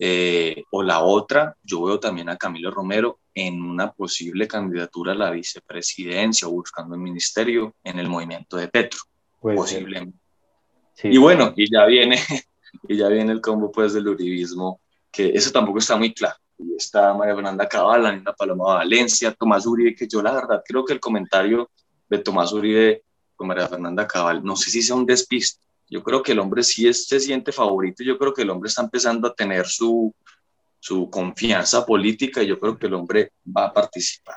[0.00, 5.14] Eh, o la otra, yo veo también a Camilo Romero en una posible candidatura a
[5.14, 8.98] la vicepresidencia o buscando el ministerio en el movimiento de Petro,
[9.40, 10.25] posiblemente.
[11.02, 12.18] Y bueno, y ya viene,
[12.88, 14.80] y ya viene el combo pues del uribismo
[15.16, 16.36] que eso tampoco está muy claro.
[16.58, 20.84] Y está María Fernanda Cabal, Nina Paloma Valencia, Tomás Uribe, que yo la verdad creo
[20.84, 21.70] que el comentario
[22.08, 23.02] de Tomás Uribe
[23.34, 25.64] con María Fernanda Cabal, no sé si sea un despiste.
[25.88, 28.68] Yo creo que el hombre sí es, se siente favorito, yo creo que el hombre
[28.68, 30.12] está empezando a tener su,
[30.80, 34.36] su confianza política y yo creo que el hombre va a participar.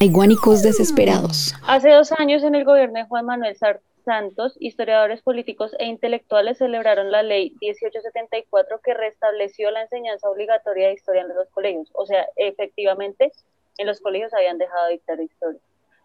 [0.00, 1.54] Hay guánicos desesperados.
[1.66, 6.58] Hace dos años en el gobierno de Juan Manuel Sartre, Santos, historiadores políticos e intelectuales
[6.58, 11.90] celebraron la ley 1874 que restableció la enseñanza obligatoria de historia en los colegios.
[11.92, 13.32] O sea, efectivamente,
[13.78, 15.60] en los colegios habían dejado de dictar historia.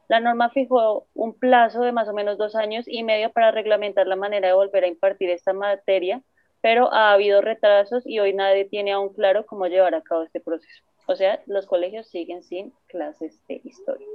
[0.07, 4.07] La norma fijó un plazo de más o menos dos años y medio para reglamentar
[4.07, 6.23] la manera de volver a impartir esta materia,
[6.59, 10.39] pero ha habido retrasos y hoy nadie tiene aún claro cómo llevar a cabo este
[10.39, 10.83] proceso.
[11.05, 14.07] O sea, los colegios siguen sin clases de historia.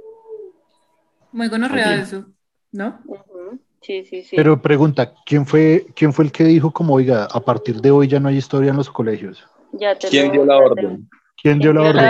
[1.31, 2.25] Muy bueno eso,
[2.73, 3.01] ¿no?
[3.81, 4.35] Sí, sí, sí.
[4.35, 8.07] Pero pregunta, ¿quién fue, ¿quién fue el que dijo como, oiga, a partir de hoy
[8.07, 9.47] ya no hay historia en los colegios?
[10.09, 11.09] ¿Quién dio la orden?
[11.41, 12.09] ¿Quién dio la orden?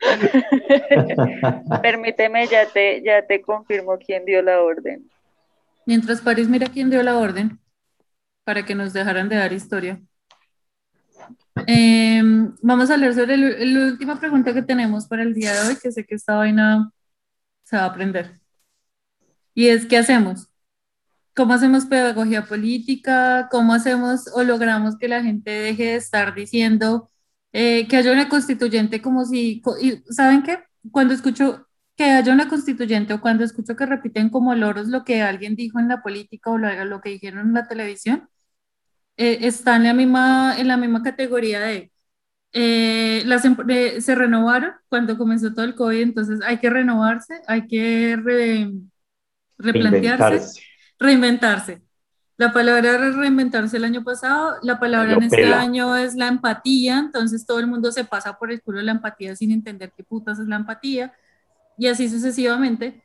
[1.82, 5.10] Permíteme, ya te, ya te confirmo quién dio la orden.
[5.86, 7.58] Mientras París mira quién dio la orden
[8.44, 10.00] para que nos dejaran de dar historia.
[11.66, 15.76] Em, vamos a hablar sobre la última pregunta que tenemos para el día de hoy,
[15.80, 16.90] que sé que esta vaina
[17.62, 18.43] se va a aprender.
[19.54, 20.48] Y es, ¿qué hacemos?
[21.34, 23.48] ¿Cómo hacemos pedagogía política?
[23.50, 27.10] ¿Cómo hacemos o logramos que la gente deje de estar diciendo
[27.52, 29.62] eh, que haya una constituyente como si,
[30.10, 30.60] ¿saben qué?
[30.90, 35.22] Cuando escucho que haya una constituyente o cuando escucho que repiten como loros lo que
[35.22, 38.28] alguien dijo en la política o lo, que dijeron en la televisión,
[39.16, 41.92] eh, están en la, misma, en la misma categoría de,
[42.52, 43.56] eh, las, em,
[44.00, 48.16] se renovaron cuando comenzó todo el COVID, entonces hay que renovarse, hay que
[49.58, 50.62] replantearse,
[50.98, 51.82] reinventarse.
[52.36, 57.46] La palabra reinventarse el año pasado, la palabra en este año es la empatía, entonces
[57.46, 60.40] todo el mundo se pasa por el culo de la empatía sin entender qué putas
[60.40, 61.12] es la empatía
[61.78, 63.02] y así sucesivamente.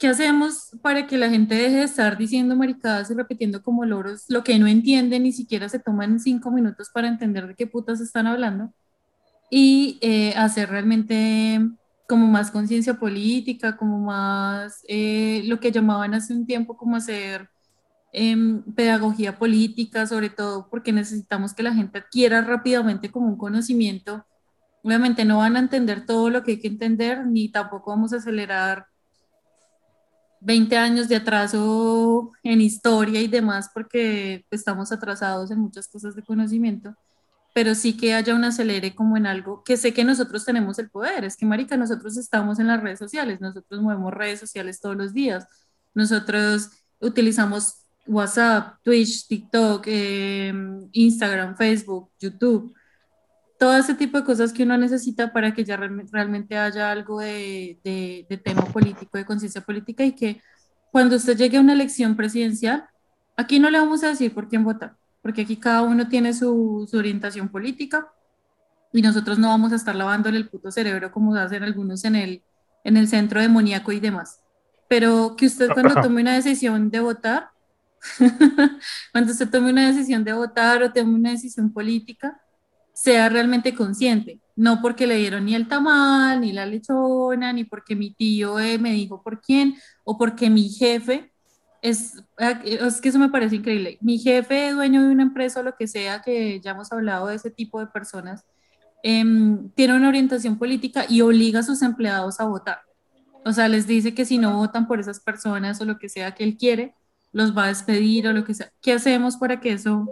[0.00, 4.24] ¿Qué hacemos para que la gente deje de estar diciendo maricadas y repitiendo como loros
[4.28, 8.00] lo que no entienden, ni siquiera se toman cinco minutos para entender de qué putas
[8.00, 8.72] están hablando?
[9.48, 11.60] Y eh, hacer realmente
[12.06, 17.48] como más conciencia política, como más eh, lo que llamaban hace un tiempo como hacer
[18.12, 24.24] em, pedagogía política, sobre todo porque necesitamos que la gente adquiera rápidamente como un conocimiento.
[24.82, 28.16] Obviamente no van a entender todo lo que hay que entender, ni tampoco vamos a
[28.16, 28.86] acelerar
[30.44, 36.22] 20 años de atraso en historia y demás, porque estamos atrasados en muchas cosas de
[36.22, 36.94] conocimiento,
[37.54, 40.90] pero sí que haya un acelere como en algo que sé que nosotros tenemos el
[40.90, 41.24] poder.
[41.24, 45.14] Es que, Marica, nosotros estamos en las redes sociales, nosotros movemos redes sociales todos los
[45.14, 45.46] días,
[45.94, 50.52] nosotros utilizamos WhatsApp, Twitch, TikTok, eh,
[50.92, 52.74] Instagram, Facebook, YouTube.
[53.56, 57.78] Todo ese tipo de cosas que uno necesita para que ya realmente haya algo de,
[57.84, 60.42] de, tema político, de conciencia política y que
[60.90, 62.88] cuando usted llegue a una elección presidencial,
[63.36, 66.86] aquí no le vamos a decir por quién votar, porque aquí cada uno tiene su,
[66.86, 68.12] su orientación política
[68.92, 72.42] y nosotros no vamos a estar lavándole el puto cerebro como hacen algunos en el,
[72.84, 74.42] en el centro demoníaco y demás.
[74.86, 77.48] Pero que usted cuando tome una decisión de votar,
[79.12, 82.38] cuando usted tome una decisión de votar o tome una decisión política,
[82.92, 87.96] sea realmente consciente, no porque le dieron ni el tamal, ni la lechona, ni porque
[87.96, 91.32] mi tío eh, me dijo por quién, o porque mi jefe,
[91.84, 95.62] es, ah, es que eso me parece increíble, mi jefe, dueño de una empresa o
[95.62, 98.46] lo que sea, que ya hemos hablado de ese tipo de personas,
[99.02, 102.80] em, tiene una orientación política y obliga a sus empleados a votar.
[103.44, 106.34] O sea, les dice que si no votan por esas personas o lo que sea
[106.34, 106.94] que él quiere,
[107.32, 108.72] los va a despedir o lo que sea.
[108.80, 110.08] ¿Qué hacemos para que eso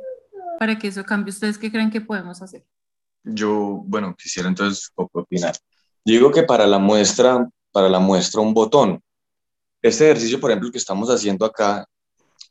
[0.58, 1.30] para que eso cambie?
[1.30, 2.66] ¿Ustedes qué creen que podemos hacer?
[3.24, 5.54] Yo, bueno, quisiera entonces opinar.
[6.04, 9.00] digo que para la muestra, para la muestra un botón.
[9.82, 11.84] Este ejercicio, por ejemplo, que estamos haciendo acá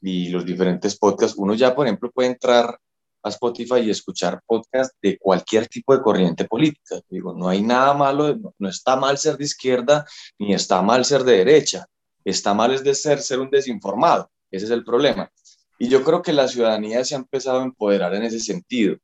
[0.01, 2.77] y los diferentes podcasts, uno ya, por ejemplo, puede entrar
[3.23, 6.99] a Spotify y escuchar podcasts de cualquier tipo de corriente política.
[7.09, 10.05] Digo, no hay nada malo, no, está mal ser de izquierda
[10.39, 11.85] ni está mal ser de derecha.
[12.25, 14.29] Está mal es de ser, ser un desinformado.
[14.51, 15.31] Ese es el problema.
[15.79, 18.97] Y yo creo que la ciudadanía se ha empezado a empoderar en ese sentido.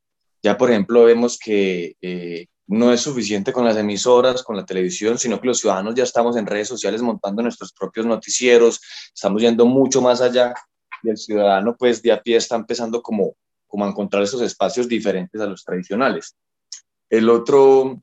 [0.43, 5.17] Ya, por ejemplo, vemos que eh, no es suficiente con las emisoras, con la televisión,
[5.17, 8.81] sino que los ciudadanos ya estamos en redes sociales montando nuestros propios noticieros,
[9.13, 10.53] estamos yendo mucho más allá
[11.01, 13.35] y el ciudadano pues de a pie está empezando como,
[13.67, 16.35] como a encontrar esos espacios diferentes a los tradicionales.
[17.09, 18.01] El otro,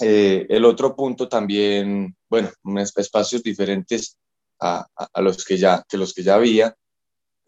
[0.00, 2.50] eh, el otro punto también, bueno,
[2.96, 4.18] espacios diferentes
[4.60, 6.76] a, a, los que ya, que los que ya había,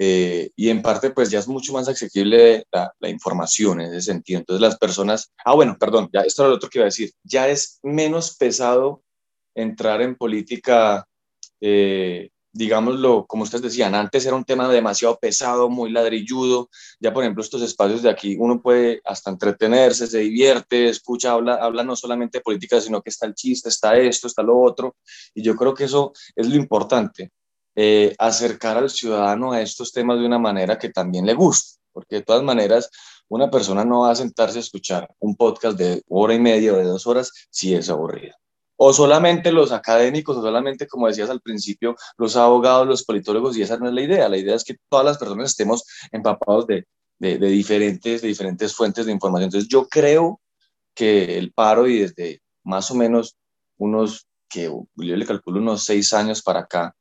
[0.03, 4.13] eh, y en parte pues ya es mucho más asequible la, la, información en ese
[4.13, 4.39] sentido.
[4.39, 7.13] Entonces las personas, ah bueno, perdón, ya esto era lo otro que iba a decir,
[7.23, 9.03] ya es menos pesado
[9.55, 11.07] entrar en política,
[11.61, 17.23] eh, digámoslo, como ustedes decían, antes era un tema demasiado pesado, muy ladrilludo, ya por
[17.23, 21.95] ejemplo estos espacios de aquí uno puede hasta entretenerse, se divierte, escucha, habla, habla no
[21.95, 24.97] solamente de política, sino que está el chiste, está esto, está lo otro,
[25.35, 27.33] y yo creo que eso es lo importante
[27.77, 32.17] eh, acercar al ciudadano a estos temas de una manera que también le guste, porque
[32.17, 32.91] de todas maneras
[33.29, 36.77] una persona no va a sentarse a escuchar un podcast de hora y media o
[36.77, 38.35] de dos horas si es aburrido.
[38.83, 43.63] O solamente los académicos, o solamente, como decías al principio, los abogados, los politólogos, y
[43.63, 44.29] esa no es la idea.
[44.29, 46.87] La idea es que todas las personas estemos empapados de,
[47.19, 49.49] de, de diferentes, de diferentes fuentes de información.
[49.49, 50.41] Entonces yo creo
[50.95, 53.37] que el paro y desde más o menos
[53.77, 56.95] unos, que yo le calculo unos seis años para acá,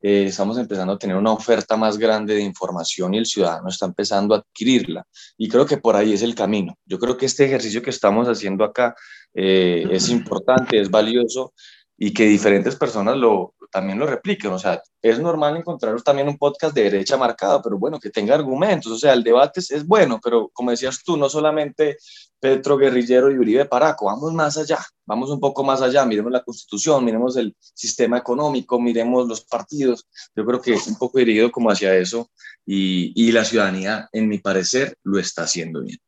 [0.00, 3.86] eh, estamos empezando a tener una oferta más grande de información y el ciudadano está
[3.86, 5.04] empezando a adquirirla.
[5.36, 6.78] Y creo que por ahí es el camino.
[6.84, 8.94] Yo creo que este ejercicio que estamos haciendo acá
[9.34, 11.52] eh, es importante, es valioso
[11.98, 14.52] y que diferentes personas lo, también lo repliquen.
[14.52, 18.34] O sea, es normal encontrar también un podcast de derecha marcada, pero bueno, que tenga
[18.34, 18.92] argumentos.
[18.92, 21.96] O sea, el debate es, es bueno, pero como decías tú, no solamente
[22.38, 26.42] Petro Guerrillero y Uribe Paraco, vamos más allá, vamos un poco más allá, miremos la
[26.42, 30.06] constitución, miremos el sistema económico, miremos los partidos.
[30.34, 32.30] Yo creo que es un poco dirigido como hacia eso
[32.64, 35.98] y, y la ciudadanía, en mi parecer, lo está haciendo bien.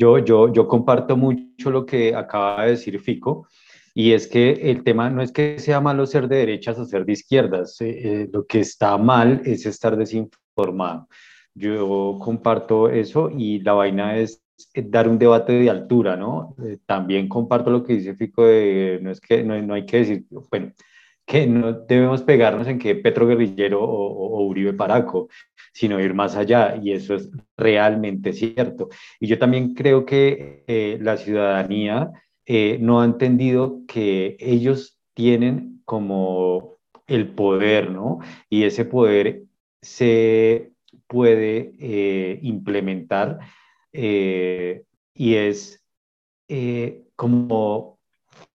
[0.00, 3.48] Yo, yo, yo comparto mucho lo que acaba de decir Fico,
[3.98, 7.04] y es que el tema no es que sea malo ser de derechas o ser
[7.04, 11.08] de izquierdas, eh, eh, lo que está mal es estar desinformado.
[11.52, 14.40] Yo comparto eso y la vaina es
[14.72, 16.54] dar un debate de altura, ¿no?
[16.64, 19.96] Eh, también comparto lo que dice Fico de, no es que no, no, hay que
[19.96, 20.72] decir, bueno,
[21.26, 25.28] que no debemos pegarnos en que Petro Guerrillero o, o Uribe Paraco,
[25.72, 28.90] sino ir más allá, y eso es realmente cierto.
[29.18, 32.12] Y yo también creo que eh, la ciudadanía
[32.50, 38.20] eh, no ha entendido que ellos tienen como el poder, ¿no?
[38.48, 39.42] Y ese poder
[39.82, 40.72] se
[41.06, 43.38] puede eh, implementar
[43.92, 45.84] y es
[47.16, 47.98] como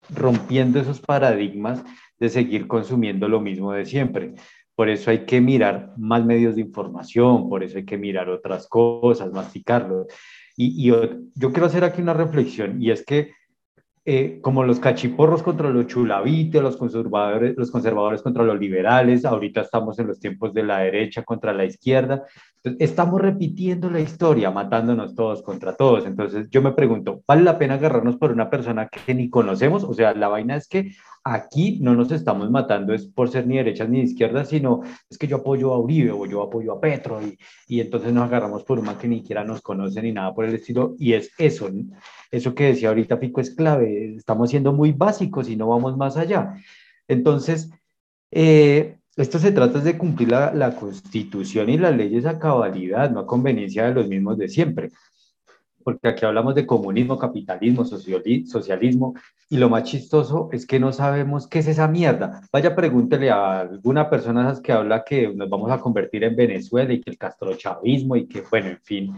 [0.09, 1.83] rompiendo esos paradigmas
[2.19, 4.33] de seguir consumiendo lo mismo de siempre.
[4.75, 8.67] Por eso hay que mirar más medios de información, por eso hay que mirar otras
[8.67, 10.07] cosas, masticarlo.
[10.55, 13.31] Y yo quiero hacer aquí una reflexión y es que
[14.05, 19.61] eh, como los cachiporros contra los chulavites, los conservadores, los conservadores contra los liberales, ahorita
[19.61, 22.25] estamos en los tiempos de la derecha contra la izquierda,
[22.79, 26.05] estamos repitiendo la historia, matándonos todos contra todos.
[26.05, 29.85] Entonces yo me pregunto, ¿vale la pena agarrarnos por una persona que ni conocemos?
[29.85, 30.91] O sea, la vaina es que
[31.23, 35.27] aquí no nos estamos matando es por ser ni derechas ni izquierdas, sino es que
[35.27, 38.79] yo apoyo a Uribe o yo apoyo a Petro y, y entonces nos agarramos por
[38.79, 40.95] una que ni siquiera nos conoce ni nada por el estilo.
[40.99, 41.69] Y es eso,
[42.31, 46.17] eso que decía ahorita Pico es clave, estamos siendo muy básicos y no vamos más
[46.17, 46.55] allá.
[47.07, 47.69] Entonces,
[48.31, 53.21] eh, esto se trata de cumplir la, la, constitución y las leyes a cabalidad, no
[53.21, 54.89] a conveniencia de los mismos de siempre.
[55.83, 59.13] Porque aquí hablamos de comunismo, capitalismo, socialismo,
[59.49, 62.41] y lo más chistoso es que no sabemos qué es esa mierda.
[62.51, 67.01] Vaya, pregúntele a alguna persona que habla que nos vamos a convertir en Venezuela y
[67.01, 69.13] que el castrochavismo y que, bueno, en fin,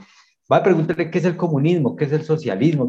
[0.52, 2.88] Va a preguntarle qué es el comunismo, qué es el socialismo,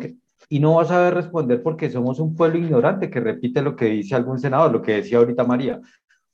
[0.48, 3.86] y no va a saber responder porque somos un pueblo ignorante que repite lo que
[3.86, 5.80] dice algún senador, lo que decía ahorita María,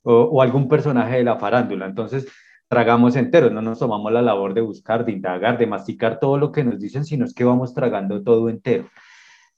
[0.03, 1.87] o, algún personaje de la farándula.
[1.87, 2.27] Entonces,
[2.73, 6.51] tragamos enteros, no nos tomamos la labor de buscar, de indagar, de masticar todo lo
[6.53, 8.89] que nos dicen, sino es que vamos tragando todo entero.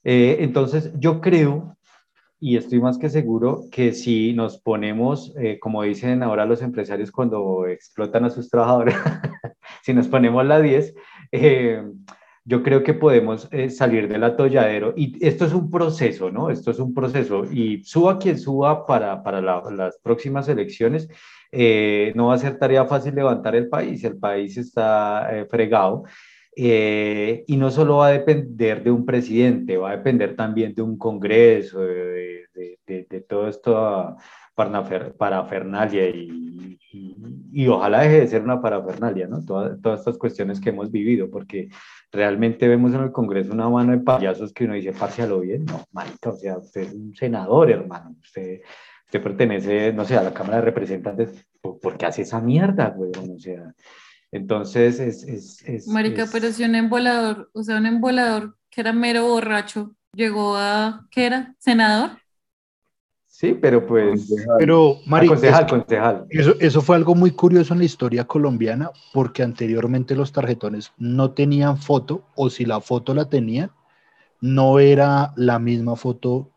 [0.03, 1.77] Eh, entonces, yo creo,
[2.41, 7.09] y estoy más que seguro, que si nos ponemos, eh, como dicen ahora los empresarios
[7.09, 8.95] cuando explotan a sus trabajadores,
[9.81, 10.93] si nos ponemos la 10,
[11.31, 11.83] eh,
[12.43, 16.49] yo creo que podemos eh, salir del atolladero y esto es un proceso, ¿no?
[16.49, 21.07] Esto es un proceso y suba quien suba para, para las próximas elecciones,
[21.51, 26.03] eh, no va a ser tarea fácil levantar el país, el país está fregado.
[26.55, 30.97] y no solo va a depender de un presidente, va a depender también de un
[30.97, 34.17] congreso, de, todo esto
[34.55, 36.79] parafernalia y,
[37.51, 39.43] y, ojalá deje de ser una parafernalia, ¿no?
[39.43, 41.69] Todas, estas cuestiones que hemos vivido, porque
[42.11, 44.93] realmente vemos en el Congreso una mano de payasos que uno dice,
[45.27, 48.61] lo bien, no, marica, o sea, usted es un senador, hermano, usted,
[49.15, 51.29] usted pertenece, no sé, a la Cámara de Representantes,
[51.61, 53.11] ¿por qué hace esa mierda, güey?
[53.33, 53.73] O sea,
[54.31, 55.23] entonces es...
[55.23, 59.95] es, es marica, pero si un embolador, o sea, un embolador que era mero borracho,
[60.13, 61.55] llegó a, ¿qué era?
[61.59, 62.11] ¿Senador?
[63.27, 64.33] Sí, pero pues.
[64.59, 66.25] Pero, Mari, concejal, concejal.
[66.29, 71.31] Eso, eso fue algo muy curioso en la historia colombiana, porque anteriormente los tarjetones no
[71.31, 73.71] tenían foto, o si la foto la tenían,
[74.39, 76.49] no era la misma foto.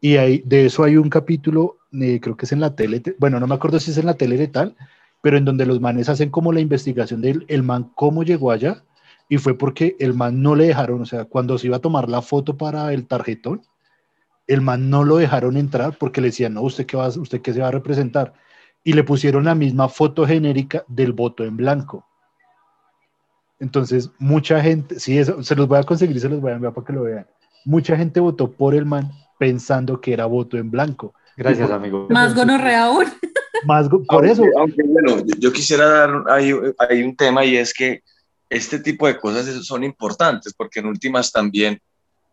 [0.00, 3.40] Y hay, de eso hay un capítulo, eh, creo que es en la tele, bueno,
[3.40, 4.76] no me acuerdo si es en la tele de tal,
[5.22, 8.84] pero en donde los manes hacen como la investigación del el man cómo llegó allá,
[9.28, 12.08] y fue porque el man no le dejaron, o sea, cuando se iba a tomar
[12.08, 13.62] la foto para el tarjetón,
[14.48, 17.52] el man no lo dejaron entrar porque le decían, no, ¿usted qué, va, usted qué
[17.52, 18.34] se va a representar?
[18.82, 22.04] Y le pusieron la misma foto genérica del voto en blanco.
[23.60, 26.74] Entonces, mucha gente, sí, eso, se los voy a conseguir, se los voy a enviar
[26.74, 27.26] para que lo vean.
[27.64, 31.14] Mucha gente votó por el man pensando que era voto en blanco.
[31.36, 32.06] Gracias, amigo.
[32.10, 33.06] Más gonorrea aún.
[33.64, 34.44] Más por eso.
[34.58, 38.02] Aunque, bueno, yo quisiera dar ahí, hay un tema y es que
[38.48, 41.80] este tipo de cosas son importantes porque en últimas también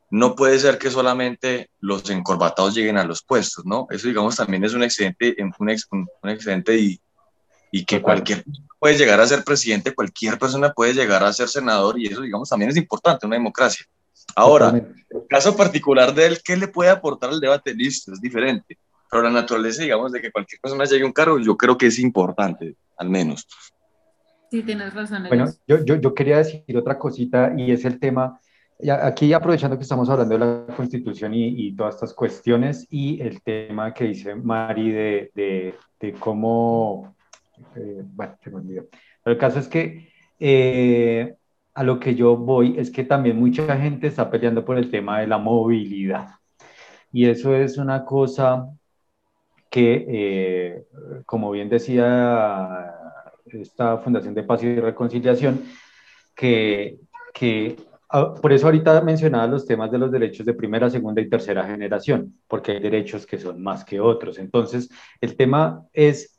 [0.09, 3.87] no puede ser que solamente los encorbatados lleguen a los puestos, ¿no?
[3.89, 5.53] Eso, digamos, también es un excedente, un,
[6.23, 6.99] un excedente y,
[7.71, 8.43] y que cualquier
[8.79, 12.49] puede llegar a ser presidente, cualquier persona puede llegar a ser senador y eso, digamos,
[12.49, 13.85] también es importante, una democracia.
[14.35, 17.73] Ahora, el caso particular de él, ¿qué le puede aportar al debate?
[17.73, 18.77] Listo, es diferente.
[19.09, 21.87] Pero la naturaleza, digamos, de que cualquier persona llegue a un carro, yo creo que
[21.87, 23.47] es importante, al menos.
[24.49, 25.25] Sí, tienes razón.
[25.27, 28.39] Bueno, yo, yo, yo quería decir otra cosita y es el tema,
[29.01, 33.41] aquí aprovechando que estamos hablando de la Constitución y, y todas estas cuestiones y el
[33.41, 37.15] tema que dice Mari de, de, de cómo,
[37.75, 38.85] eh, bueno, se me olvidó.
[39.23, 41.35] Pero el caso es que eh,
[41.73, 45.19] a lo que yo voy es que también mucha gente está peleando por el tema
[45.19, 46.29] de la movilidad.
[47.11, 48.69] Y eso es una cosa
[49.69, 50.83] que, eh,
[51.25, 52.93] como bien decía
[53.45, 55.63] esta Fundación de Paz y Reconciliación,
[56.35, 56.97] que,
[57.33, 57.75] que
[58.09, 61.65] ah, por eso ahorita mencionaba los temas de los derechos de primera, segunda y tercera
[61.65, 64.37] generación, porque hay derechos que son más que otros.
[64.37, 64.89] Entonces,
[65.21, 66.37] el tema es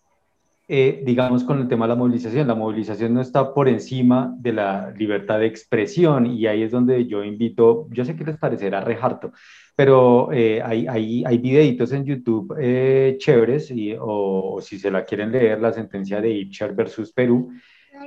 [0.71, 2.47] eh, digamos, con el tema de la movilización.
[2.47, 7.07] La movilización no está por encima de la libertad de expresión y ahí es donde
[7.07, 9.33] yo invito, yo sé que les parecerá rejarto,
[9.79, 15.05] pero eh, hay, hay, hay, videitos en YouTube eh, chéveres y, o, si se la
[15.05, 17.53] quieren leer, la sentencia de Ipcher versus Perú,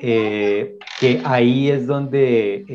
[0.02, 2.66] que ahí es donde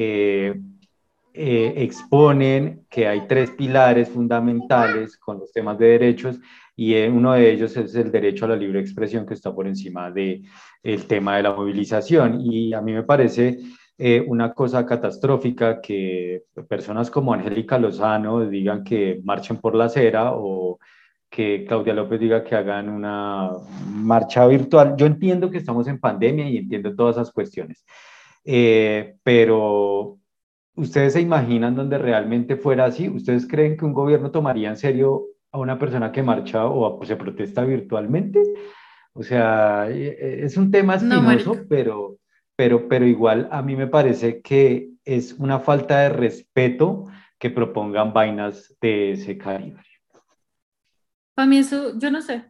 [1.35, 6.41] exponen que hay tres pilares fundamentales con los temas de derechos
[6.79, 9.67] y eh, uno de ellos es el derecho a la libre expresión que está por
[9.67, 10.45] encima del
[10.83, 12.39] el tema de la movilización.
[12.43, 13.59] Y a mí me parece
[13.99, 20.33] eh, una cosa catastrófica que personas como Angélica Lozano digan que marchen por la acera
[20.35, 20.79] o
[21.31, 23.51] que Claudia López diga que hagan una
[23.89, 24.95] marcha virtual.
[24.97, 27.85] Yo entiendo que estamos en pandemia y entiendo todas esas cuestiones,
[28.45, 30.19] eh, pero
[30.77, 33.09] ¿ustedes se imaginan donde realmente fuera así?
[33.09, 35.27] ¿Ustedes creen que un gobierno tomaría en serio
[35.57, 38.43] a una persona que marcha o se protesta virtualmente.
[39.13, 42.19] O sea, e, e, es un tema espinoso, pero,
[42.57, 47.05] pero, pero igual a mí me parece que es una falta de respeto
[47.39, 49.85] que propongan vainas de ese calibre.
[51.35, 52.47] Para mí eso, yo no sé,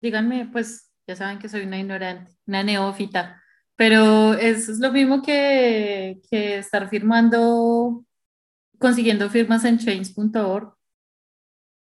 [0.00, 3.42] díganme, pues ya saben que soy una ignorante, una neófita,
[3.74, 8.04] pero es, es lo mismo que, que estar firmando,
[8.78, 10.78] consiguiendo firmas en change.org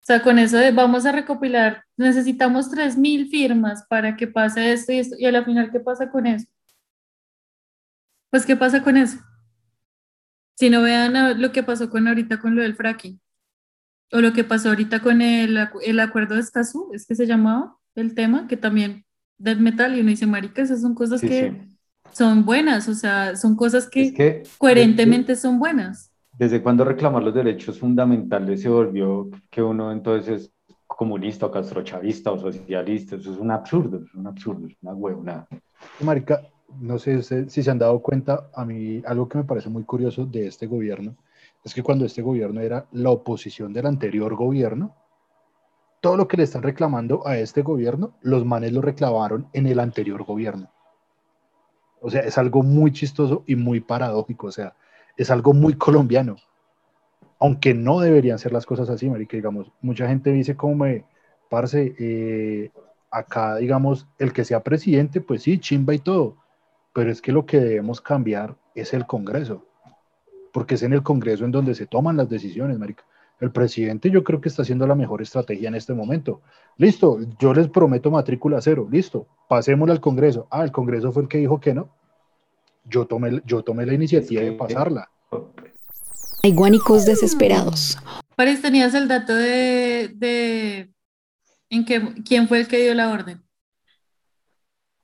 [0.08, 4.94] o sea, con eso de vamos a recopilar, necesitamos 3.000 firmas para que pase esto
[4.94, 6.48] y esto, y a la final, ¿qué pasa con eso?
[8.30, 9.20] Pues, ¿qué pasa con eso?
[10.56, 13.20] Si no vean lo que pasó con ahorita con lo del fracking,
[14.12, 17.78] o lo que pasó ahorita con el, el acuerdo de Escazú, es que se llamaba
[17.96, 19.06] el tema, que también
[19.38, 21.68] Dead Metal, y uno dice, marica, esas son cosas que
[22.12, 26.12] son buenas, o sea, son cosas que, coherentemente son buenas.
[26.38, 30.52] ¿Desde cuándo reclamar los derechos fundamentales se volvió que uno entonces es
[30.86, 33.16] comunista o castrochavista o socialista?
[33.16, 35.48] Eso es un absurdo, es un absurdo, es una huevona.
[36.02, 36.42] Marica,
[36.80, 40.26] no sé si se han dado cuenta, a mí algo que me parece muy curioso
[40.26, 41.16] de este gobierno
[41.64, 44.96] es que cuando este gobierno era la oposición del anterior gobierno,
[46.00, 49.80] todo lo que le están reclamando a este gobierno, los manes lo reclamaron en el
[49.80, 50.72] anterior gobierno.
[52.00, 54.48] O sea, es algo muy chistoso y muy paradójico.
[54.48, 54.76] O sea,
[55.18, 56.38] es algo muy colombiano.
[57.40, 61.06] Aunque no deberían ser las cosas así, marica, digamos, mucha gente dice como me,
[61.50, 62.72] parce, eh,
[63.12, 66.38] acá, digamos, el que sea presidente, pues sí, chimba y todo,
[66.98, 69.64] pero es que lo que debemos cambiar es el Congreso,
[70.52, 73.04] porque es en el Congreso en donde se toman las decisiones, marica.
[73.40, 76.42] El presidente yo creo que está haciendo la mejor estrategia en este momento.
[76.76, 80.48] Listo, yo les prometo matrícula cero, listo, pasémosle al Congreso.
[80.50, 81.88] Ah, el Congreso fue el que dijo que no
[82.84, 85.08] yo tomé, yo tomé la iniciativa de pasarla.
[86.42, 88.00] Hay guanicos desesperados.
[88.36, 90.92] Parece tenías el dato de, de
[91.70, 93.44] en qué, quién fue el que dio la orden.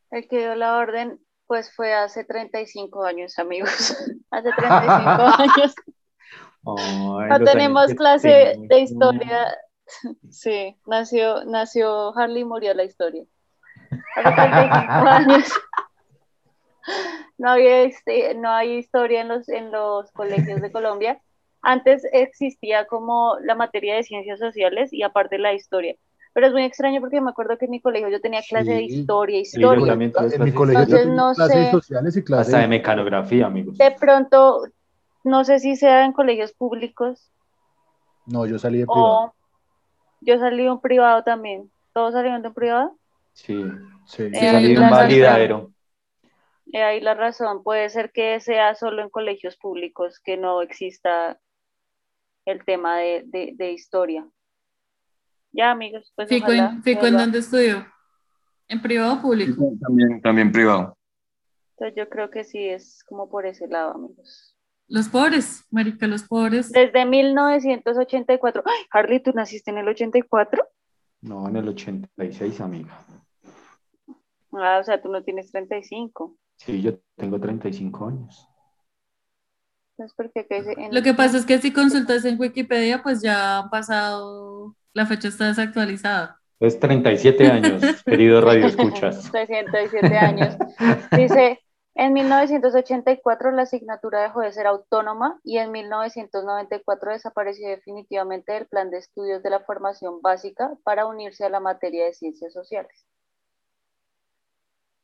[0.09, 3.69] El que dio la orden, pues fue hace 35 años, amigos.
[4.31, 4.89] hace 35
[5.39, 5.75] años.
[6.63, 9.57] no tenemos clase de historia.
[10.29, 13.23] Sí, nació, nació Harley murió la historia.
[14.15, 15.53] Hace 35 años
[17.37, 21.21] no, había, este, no hay historia en los, en los colegios de Colombia.
[21.61, 25.95] Antes existía como la materia de ciencias sociales y aparte la historia.
[26.33, 28.83] Pero es muy extraño porque me acuerdo que en mi colegio yo tenía clase de
[28.83, 29.93] historia, historia.
[29.93, 33.77] en mi colegio yo no clases sociales y clases de mecanografía, amigos.
[33.77, 34.63] De pronto,
[35.23, 37.29] no sé si sea en colegios públicos.
[38.25, 39.33] No, yo salí de privado.
[40.21, 41.69] yo salí de un privado también.
[41.93, 42.97] ¿Todos salieron de un privado?
[43.33, 43.63] Sí,
[44.05, 44.29] sí.
[44.31, 45.73] Yo salí de un validadero
[46.81, 47.63] ahí la razón.
[47.63, 51.39] Puede ser que sea solo en colegios públicos que no exista
[52.45, 54.27] el tema de, de, historia.
[55.53, 56.11] Ya, amigos.
[56.15, 57.85] Pues ¿Fico, en, en dónde estudió?
[58.67, 59.71] ¿En privado o público?
[59.79, 60.97] También, también privado.
[61.77, 64.57] Entonces yo creo que sí es como por ese lado, amigos.
[64.87, 66.71] Los pobres, marica, los pobres.
[66.71, 68.63] Desde 1984.
[68.65, 70.67] Ay, Harley, ¿tú naciste en el 84?
[71.21, 72.99] No, en el 86, amiga.
[74.51, 76.35] Ah, o sea, tú no tienes 35.
[76.57, 78.47] Sí, yo tengo 35 años.
[79.97, 84.75] Entonces, en- Lo que pasa es que si consultas en Wikipedia, pues ya ha pasado,
[84.93, 86.39] la fecha está desactualizada.
[86.59, 89.29] Es 37 años, querido Radio Escuchas.
[89.31, 90.55] 307 años.
[91.11, 91.59] Dice,
[91.95, 98.89] en 1984 la asignatura dejó de ser autónoma y en 1994 desapareció definitivamente del plan
[98.89, 103.05] de estudios de la formación básica para unirse a la materia de ciencias sociales.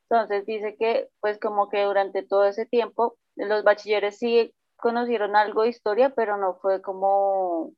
[0.10, 5.64] Entonces dice que, pues como que durante todo ese tiempo, los bachilleres sí conocieron algo
[5.64, 7.74] de historia, pero no fue como,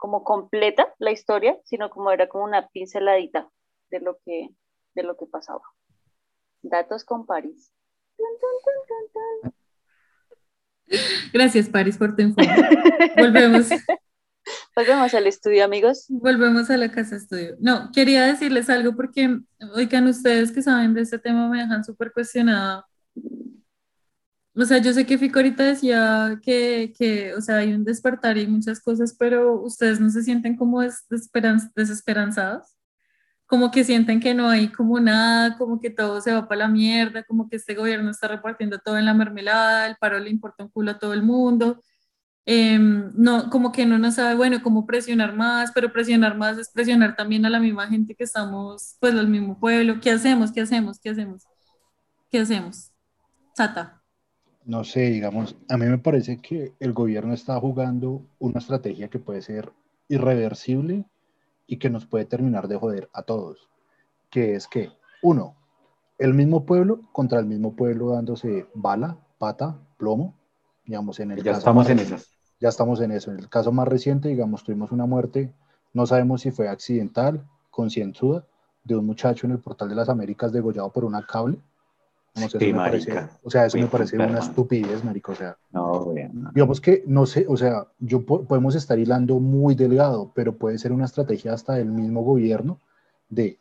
[0.00, 3.48] como completa la historia, sino como era como una pinceladita
[3.90, 4.48] de lo que,
[4.94, 5.62] de lo que pasaba.
[6.62, 7.72] Datos con París.
[11.32, 12.68] Gracias, Paris, por tu informe.
[13.16, 13.68] Volvemos.
[14.74, 16.06] Volvemos al estudio, amigos.
[16.08, 17.56] volvemos a la casa estudio.
[17.60, 19.38] No, quería decirles algo porque,
[19.74, 22.86] oigan, ustedes que saben de este tema me dejan súper cuestionada.
[24.56, 28.36] O sea, yo sé que Fico ahorita decía que, que, o sea, hay un despertar
[28.36, 32.76] y muchas cosas, pero ustedes no se sienten como des- desesperan- desesperanzados,
[33.46, 36.68] como que sienten que no hay como nada, como que todo se va para la
[36.68, 40.64] mierda, como que este gobierno está repartiendo todo en la mermelada, el paro le importa
[40.64, 41.82] un culo a todo el mundo.
[42.46, 46.70] Em, no, como que no nos sabe, bueno, cómo presionar más, pero presionar más es
[46.70, 50.00] presionar también a la misma gente que estamos, pues, al mismo pueblo.
[50.00, 50.52] ¿Qué hacemos?
[50.52, 51.00] ¿Qué hacemos?
[51.00, 51.48] ¿Qué hacemos?
[52.30, 52.92] ¿Qué hacemos?
[53.56, 53.99] Sata.
[54.70, 59.18] No sé, digamos, a mí me parece que el gobierno está jugando una estrategia que
[59.18, 59.72] puede ser
[60.06, 61.06] irreversible
[61.66, 63.68] y que nos puede terminar de joder a todos.
[64.30, 64.92] Que es que,
[65.22, 65.56] uno,
[66.18, 70.36] el mismo pueblo contra el mismo pueblo dándose bala, pata, plomo,
[70.84, 72.30] digamos, en el Ya caso estamos más en esas.
[72.60, 73.32] ya estamos en eso.
[73.32, 75.52] En el caso más reciente, digamos, tuvimos una muerte,
[75.92, 78.46] no sabemos si fue accidental, concienzuda,
[78.84, 81.58] de un muchacho en el Portal de las Américas degollado por una cable.
[82.34, 83.38] No sé, eso Sí, parece- marica.
[83.42, 84.44] o sea, eso me parece una hermano.
[84.44, 86.50] estupidez, marico, o sea, No, bueno.
[86.54, 90.78] digamos que, no sé, o sea, yo po- podemos estar hilando muy delgado, pero puede
[90.78, 92.78] ser una estrategia hasta del mismo gobierno
[93.28, 93.58] de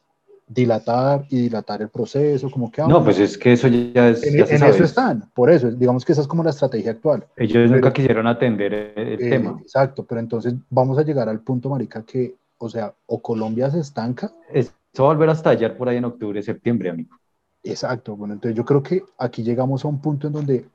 [0.48, 2.82] dilatar y dilatar el proceso, como que...
[2.82, 4.72] ah, No, pues es que eso ya, es, en, ya se en sabe.
[4.72, 7.26] eso están, por eso, digamos que esa es como la estrategia actual.
[7.38, 9.58] Ellos nunca quisieron atender el, el Eh, tema.
[9.62, 13.80] Exacto, pero entonces vamos a llegar al punto, marica, que, o sea, o Colombia se
[13.80, 17.16] estanca, Eso va a volver a estallar por ahí en octubre, septiembre, amigo.
[17.64, 20.66] Exacto, bueno, entonces yo creo que aquí llegamos a un punto en donde,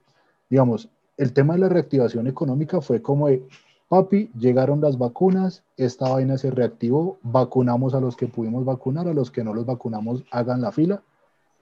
[0.48, 3.46] digamos, el tema de la reactivación económica fue como de,
[3.88, 9.14] papi, llegaron las vacunas, esta vaina se reactivó, vacunamos a los que pudimos vacunar, a
[9.14, 11.02] los que no los vacunamos, hagan la fila,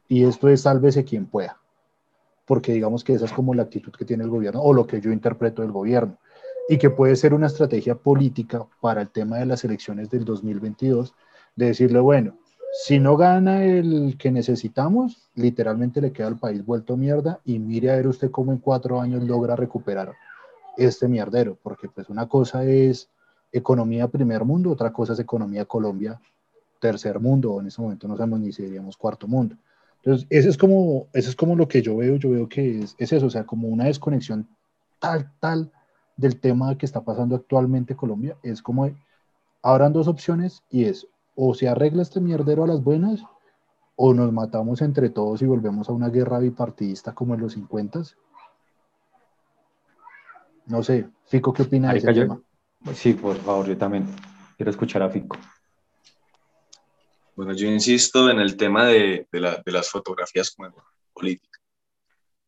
[0.08, 1.58] y esto es sálvese quien pueda,
[2.46, 5.00] porque digamos que esa es como la actitud que tiene el gobierno, o lo que
[5.00, 6.16] yo interpreto del gobierno,
[6.68, 11.14] y que puede ser una estrategia política para el tema de las elecciones del 2022,
[11.56, 12.38] de decirle, bueno,
[12.72, 17.90] si no gana el que necesitamos, literalmente le queda al país vuelto mierda y mire
[17.90, 20.14] a ver usted cómo en cuatro años logra recuperar
[20.78, 23.10] este mierdero, porque pues una cosa es
[23.52, 26.18] economía primer mundo, otra cosa es economía Colombia
[26.80, 29.56] tercer mundo, en ese momento no sabemos ni si diríamos cuarto mundo.
[30.02, 32.96] Entonces, eso es como, eso es como lo que yo veo, yo veo que es,
[32.98, 34.48] es eso, o sea, como una desconexión
[34.98, 35.70] tal, tal
[36.16, 38.90] del tema que está pasando actualmente en Colombia, es como,
[39.62, 43.22] habrán dos opciones y es, o se arregla este mierdero a las buenas,
[43.96, 48.02] o nos matamos entre todos y volvemos a una guerra bipartidista como en los 50.
[50.66, 52.40] No sé, Fico, ¿qué opina de ese yo- tema?
[52.94, 54.06] Sí, por favor, yo también
[54.56, 55.36] quiero escuchar a Fico.
[57.36, 60.70] Bueno, yo insisto en el tema de, de la- de las fotografías como
[61.14, 61.58] política.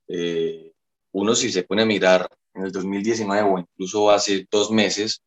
[0.08, 0.72] Eh,
[1.12, 5.22] uno si se pone a mirar en el 2019 o incluso hace dos meses,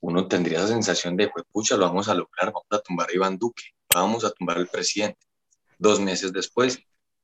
[0.00, 3.14] uno tendría esa sensación de, pues, pucha, lo vamos a lograr, vamos a tumbar a
[3.14, 5.18] Iván Duque, vamos a tumbar al presidente.
[5.78, 6.78] Dos meses después,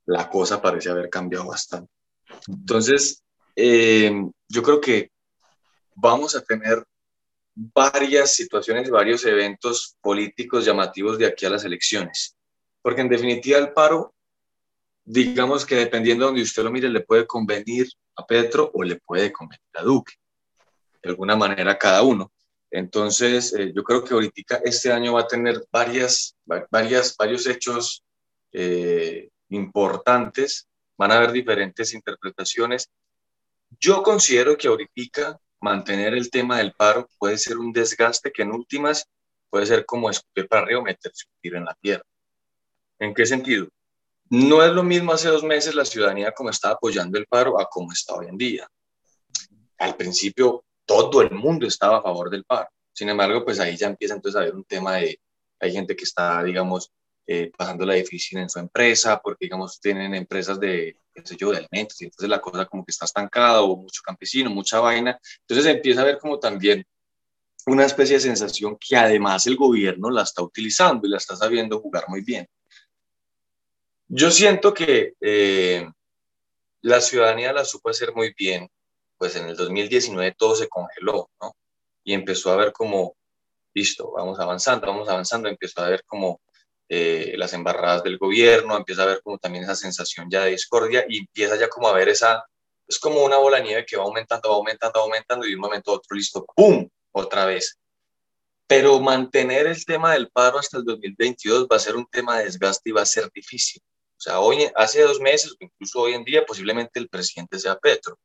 [0.05, 1.91] la cosa parece haber cambiado bastante.
[2.49, 3.23] Entonces,
[3.55, 4.13] eh,
[4.49, 5.11] yo creo que
[5.95, 6.85] vamos a tener
[7.57, 12.37] varias situaciones varios eventos políticos llamativos de aquí a las elecciones.
[12.83, 14.15] Porque en definitiva el paro,
[15.05, 18.97] digamos que dependiendo de donde usted lo mire, le puede convenir a Petro o le
[18.97, 20.15] puede convenir a Duque.
[21.03, 22.31] De alguna manera cada uno.
[22.77, 27.47] Entonces, eh, yo creo que ahorita este año va a tener varias, va- varias, varios
[27.47, 28.05] hechos
[28.53, 30.69] eh, importantes,
[30.99, 32.91] van a haber diferentes interpretaciones.
[33.81, 38.53] Yo considero que ahorita mantener el tema del paro puede ser un desgaste que en
[38.53, 39.07] últimas
[39.49, 42.05] puede ser como escupir para o meterse un en la tierra.
[42.99, 43.69] ¿En qué sentido?
[44.29, 47.71] No es lo mismo hace dos meses la ciudadanía como estaba apoyando el paro a
[47.71, 48.69] como está hoy en día.
[49.79, 52.69] Al principio todo el mundo estaba a favor del paro.
[52.93, 55.21] Sin embargo, pues ahí ya empieza entonces a haber un tema de,
[55.61, 56.91] hay gente que está, digamos,
[57.27, 61.51] eh, pasando la difícil en su empresa, porque, digamos, tienen empresas de, qué sé yo,
[61.51, 65.19] de alimentos, y entonces la cosa como que está estancada, o mucho campesino, mucha vaina.
[65.41, 66.87] Entonces empieza a ver como también
[67.67, 71.81] una especie de sensación que además el gobierno la está utilizando y la está sabiendo
[71.81, 72.47] jugar muy bien.
[74.09, 75.89] Yo siento que eh,
[76.83, 78.69] la ciudadanía la supo hacer muy bien,
[79.19, 81.57] pues en el 2019 todo se congeló, ¿no?
[82.05, 83.17] Y empezó a ver como,
[83.75, 86.41] listo, vamos avanzando, vamos avanzando, empezó a ver como
[86.89, 91.05] eh, las embarradas del gobierno, empieza a ver como también esa sensación ya de discordia
[91.09, 92.45] y empieza ya como a ver esa,
[92.87, 95.57] es como una bola de nieve que va aumentando, va aumentando, va aumentando y de
[95.57, 96.89] un momento a otro, listo, ¡pum!
[97.13, 97.79] Otra vez.
[98.69, 102.45] Pero mantener el tema del paro hasta el 2022 va a ser un tema de
[102.45, 103.83] desgaste y va a ser difícil.
[104.19, 108.19] O sea, hoy, hace dos meses, incluso hoy en día, posiblemente el presidente sea Petro.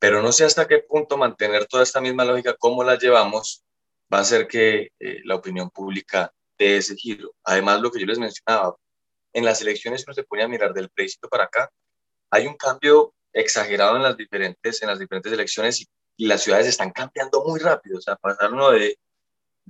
[0.00, 3.64] Pero no sé hasta qué punto mantener toda esta misma lógica, cómo la llevamos,
[4.12, 7.32] va a hacer que eh, la opinión pública dé ese giro.
[7.44, 8.74] Además, lo que yo les mencionaba,
[9.32, 11.70] en las elecciones, uno se pone a mirar del plebiscito para acá,
[12.30, 15.86] hay un cambio exagerado en las diferentes, en las diferentes elecciones y,
[16.16, 17.98] y las ciudades están cambiando muy rápido.
[17.98, 18.98] O sea, pasar uno de,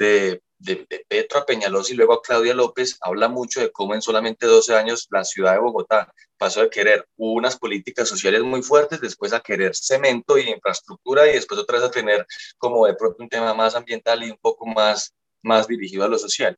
[0.00, 4.02] de de, Petro a Peñalosa y luego a Claudia López, habla mucho de cómo en
[4.02, 9.00] solamente 12 años la ciudad de Bogotá pasó de querer unas políticas sociales muy fuertes,
[9.00, 12.26] después a querer cemento y infraestructura y después otra vez a tener
[12.58, 16.18] como de pronto un tema más ambiental y un poco más, más dirigido a lo
[16.18, 16.56] social.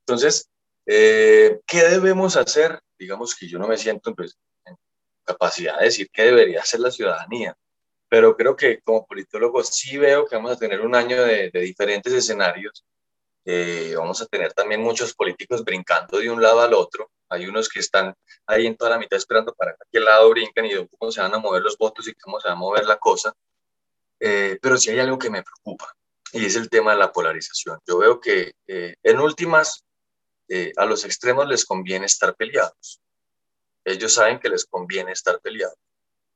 [0.00, 0.48] Entonces,
[0.86, 2.80] eh, ¿qué debemos hacer?
[2.98, 4.76] Digamos que yo no me siento pues, en
[5.24, 7.56] capacidad de decir qué debería hacer la ciudadanía,
[8.08, 11.60] pero creo que como politólogo sí veo que vamos a tener un año de, de
[11.60, 12.84] diferentes escenarios
[13.48, 17.12] eh, vamos a tener también muchos políticos brincando de un lado al otro.
[17.28, 18.12] Hay unos que están
[18.44, 21.32] ahí en toda la mitad esperando para aquel lado brinquen y de cómo se van
[21.32, 23.32] a mover los votos y cómo se va a mover la cosa.
[24.18, 25.94] Eh, pero sí hay algo que me preocupa
[26.32, 27.78] y es el tema de la polarización.
[27.86, 29.84] Yo veo que eh, en últimas
[30.76, 33.00] a los extremos les conviene estar peleados.
[33.84, 35.76] Ellos saben que les conviene estar peleados.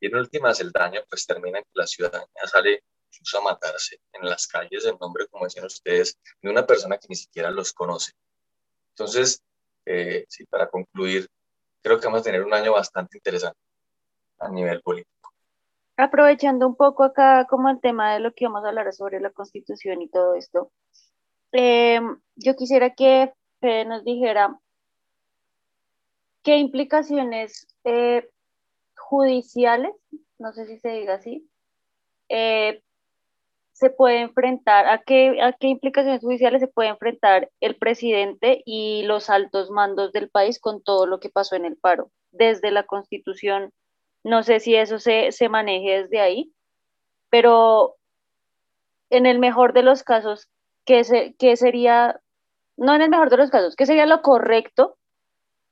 [0.00, 2.82] Y en últimas el daño pues termina en que la ciudadanía sale
[3.12, 7.06] incluso a matarse en las calles en nombre, como decían ustedes, de una persona que
[7.08, 8.12] ni siquiera los conoce.
[8.90, 9.42] Entonces,
[9.84, 11.28] eh, sí, para concluir,
[11.82, 13.58] creo que vamos a tener un año bastante interesante
[14.38, 15.32] a nivel político.
[15.96, 19.30] Aprovechando un poco acá como el tema de lo que vamos a hablar sobre la
[19.30, 20.70] constitución y todo esto,
[21.52, 24.58] em, yo quisiera que Fede nos dijera
[26.42, 28.30] qué implicaciones eh,
[29.10, 29.92] judiciales,
[30.38, 31.50] no sé si se diga así,
[32.28, 32.80] eh,
[33.72, 39.02] se puede enfrentar, a qué, a qué implicaciones judiciales se puede enfrentar el presidente y
[39.02, 42.12] los altos mandos del país con todo lo que pasó en el paro.
[42.30, 43.72] Desde la constitución,
[44.22, 46.52] no sé si eso se, se maneje desde ahí,
[47.30, 47.96] pero
[49.10, 50.48] en el mejor de los casos,
[50.84, 52.20] ¿qué, se, ¿qué sería,
[52.76, 54.98] no en el mejor de los casos, qué sería lo correcto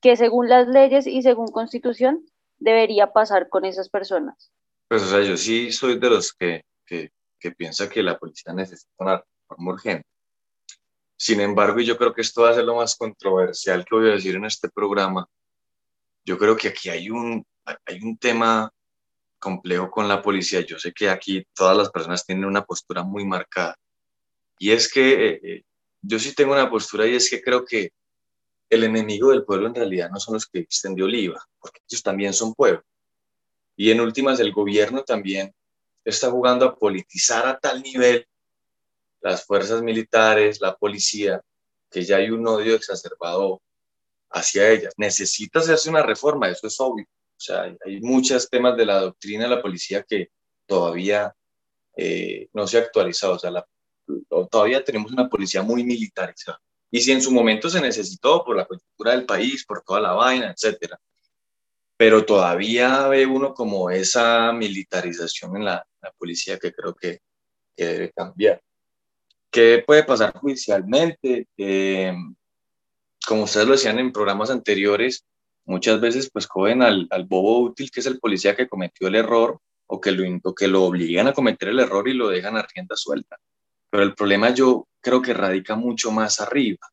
[0.00, 2.24] que según las leyes y según constitución
[2.58, 4.52] debería pasar con esas personas?
[4.88, 8.92] Pues, o sea, yo sí soy de los que, que piensa que la policía necesita
[8.98, 10.06] una reforma urgente.
[11.16, 14.08] Sin embargo, y yo creo que esto va a ser lo más controversial que voy
[14.08, 15.26] a decir en este programa,
[16.24, 18.70] yo creo que aquí hay un, hay un tema
[19.38, 20.60] complejo con la policía.
[20.60, 23.74] Yo sé que aquí todas las personas tienen una postura muy marcada.
[24.58, 25.62] Y es que eh, eh,
[26.02, 27.90] yo sí tengo una postura y es que creo que
[28.70, 32.02] el enemigo del pueblo en realidad no son los que visten de oliva, porque ellos
[32.02, 32.82] también son pueblo.
[33.76, 35.54] Y en últimas, el gobierno también
[36.04, 38.26] está jugando a politizar a tal nivel
[39.20, 41.40] las fuerzas militares, la policía,
[41.90, 43.62] que ya hay un odio exacerbado
[44.30, 44.94] hacia ellas.
[44.96, 47.04] Necesita hacerse una reforma, eso es obvio.
[47.04, 50.30] O sea, hay muchos temas de la doctrina de la policía que
[50.66, 51.34] todavía
[51.96, 53.34] eh, no se ha actualizado.
[53.34, 53.64] O sea,
[54.50, 56.60] todavía tenemos una policía muy militarizada.
[56.90, 60.12] Y si en su momento se necesitó por la cultura del país, por toda la
[60.12, 60.98] vaina, etcétera,
[61.96, 65.86] pero todavía ve uno como esa militarización en la,
[66.16, 67.20] policía que creo que,
[67.76, 68.60] debe cambiar.
[69.50, 71.46] ¿Qué puede pasar judicialmente?
[71.56, 72.12] Eh,
[73.26, 75.24] como ustedes lo decían en programas anteriores,
[75.64, 79.60] muchas veces pues cogen al, bobo útil, que es el policía que cometió el error,
[79.86, 82.96] o que, lo, que lo obligan a cometer el error y lo dejan a rienda
[82.96, 83.38] suelta.
[83.90, 86.86] Pero el problema yo creo que radica mucho más arriba.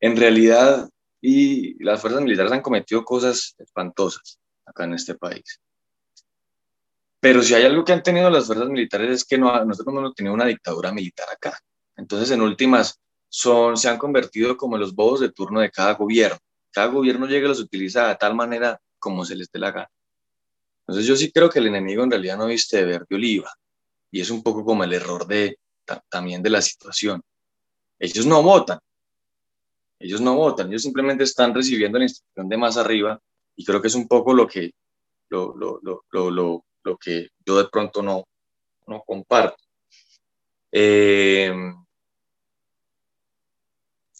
[0.00, 0.88] En realidad,
[1.20, 5.60] y las fuerzas militares han cometido cosas espantosas acá en este país.
[7.20, 10.00] Pero si hay algo que han tenido las fuerzas militares es que no, nosotros no
[10.00, 11.58] hemos tenido una dictadura militar acá.
[11.96, 12.98] Entonces, en últimas,
[13.28, 16.38] son, se han convertido como los bobos de turno de cada gobierno.
[16.70, 19.90] Cada gobierno llega y los utiliza de tal manera como se les dé la gana.
[20.80, 23.52] Entonces, yo sí creo que el enemigo en realidad no viste de verde oliva.
[24.10, 25.58] Y es un poco como el error de,
[26.08, 27.22] también de la situación.
[27.98, 28.78] ellos no votan.
[29.98, 33.20] Ellos no votan, ellos simplemente están recibiendo la instrucción de más arriba
[33.54, 34.72] y creo que es un poco lo que,
[35.28, 35.80] lo, lo,
[36.10, 38.24] lo, lo que yo de pronto no,
[38.86, 39.62] no comparto.
[40.72, 41.52] Eh,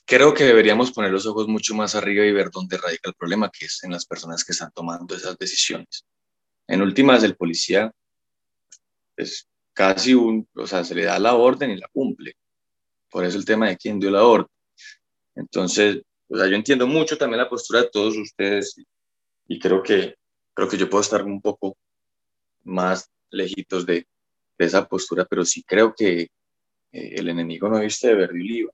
[0.04, 3.50] creo que deberíamos poner los ojos mucho más arriba y ver dónde radica el problema,
[3.50, 6.04] que es en las personas que están tomando esas decisiones.
[6.66, 7.92] En últimas, el policía
[9.16, 9.48] es
[9.80, 12.34] casi un, o sea, se le da la orden y la cumple.
[13.10, 14.52] Por eso el tema de quién dio la orden.
[15.34, 18.76] Entonces, o sea, yo entiendo mucho también la postura de todos ustedes
[19.48, 20.16] y creo que,
[20.52, 21.78] creo que yo puedo estar un poco
[22.64, 24.06] más lejitos de,
[24.58, 26.28] esa postura, pero sí creo que eh,
[26.92, 28.72] el enemigo no viste de verde y oliva.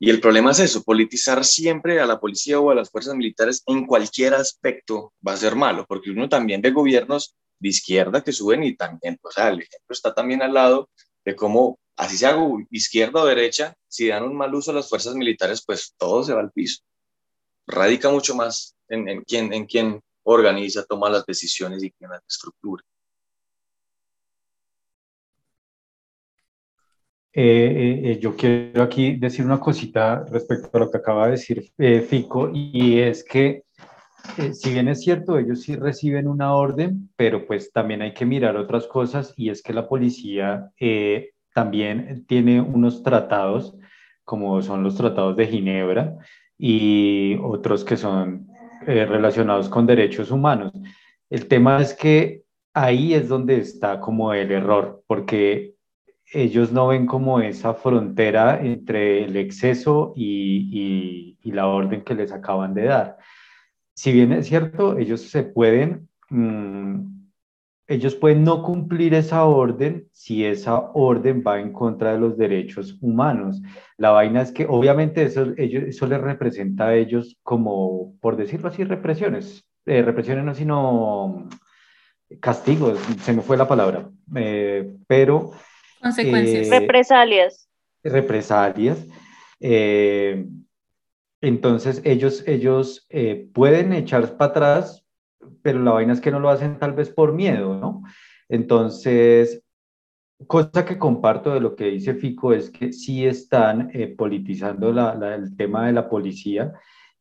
[0.00, 3.62] Y el problema es eso, politizar siempre a la policía o a las fuerzas militares
[3.68, 8.32] en cualquier aspecto va a ser malo, porque uno también de gobiernos de izquierda que
[8.32, 10.90] suben y también, o sea, el ejemplo está también al lado
[11.24, 14.88] de cómo, así se hago izquierda o derecha, si dan un mal uso a las
[14.88, 16.82] fuerzas militares, pues todo se va al piso.
[17.66, 22.22] Radica mucho más en, en quién, en quién organiza, toma las decisiones y quién las
[22.28, 22.82] estructura.
[27.34, 31.72] Eh, eh, yo quiero aquí decir una cosita respecto a lo que acaba de decir
[31.78, 33.62] eh, Fico, y es que
[34.52, 38.56] si bien es cierto, ellos sí reciben una orden, pero pues también hay que mirar
[38.56, 40.70] otras cosas, y es que la policía
[41.54, 43.76] también tiene unos tratados,
[44.24, 46.16] como son los tratados de Ginebra,
[46.58, 48.48] y otros que son
[48.86, 50.72] relacionados con derechos humanos.
[51.30, 52.42] El tema es que
[52.74, 55.74] ahí es donde está como el error, porque
[56.32, 62.72] ellos no ven como esa frontera entre el exceso y, la orden que les acaban
[62.72, 63.18] de dar.
[63.94, 67.12] Si bien es cierto, ellos se pueden, mm,
[67.88, 72.96] ellos pueden no cumplir esa orden si esa orden va en contra de los derechos
[73.00, 73.60] humanos.
[73.98, 78.68] La vaina es que obviamente eso, ellos, eso les representa a ellos como, por decirlo
[78.68, 79.64] así, represiones.
[79.84, 81.48] Eh, represiones no, sino
[82.40, 85.52] castigos, se me fue la palabra, eh, pero
[86.02, 86.66] Consecuencias.
[86.66, 87.68] Eh, represalias.
[88.02, 89.06] Represalias.
[89.60, 90.44] Eh,
[91.42, 95.04] entonces ellos, ellos eh, pueden echar para atrás,
[95.60, 98.02] pero la vaina es que no lo hacen tal vez por miedo, ¿no?
[98.48, 99.62] Entonces,
[100.46, 105.86] cosa que comparto de lo que dice Fico es que sí están politizando el tema
[105.86, 106.72] de la policía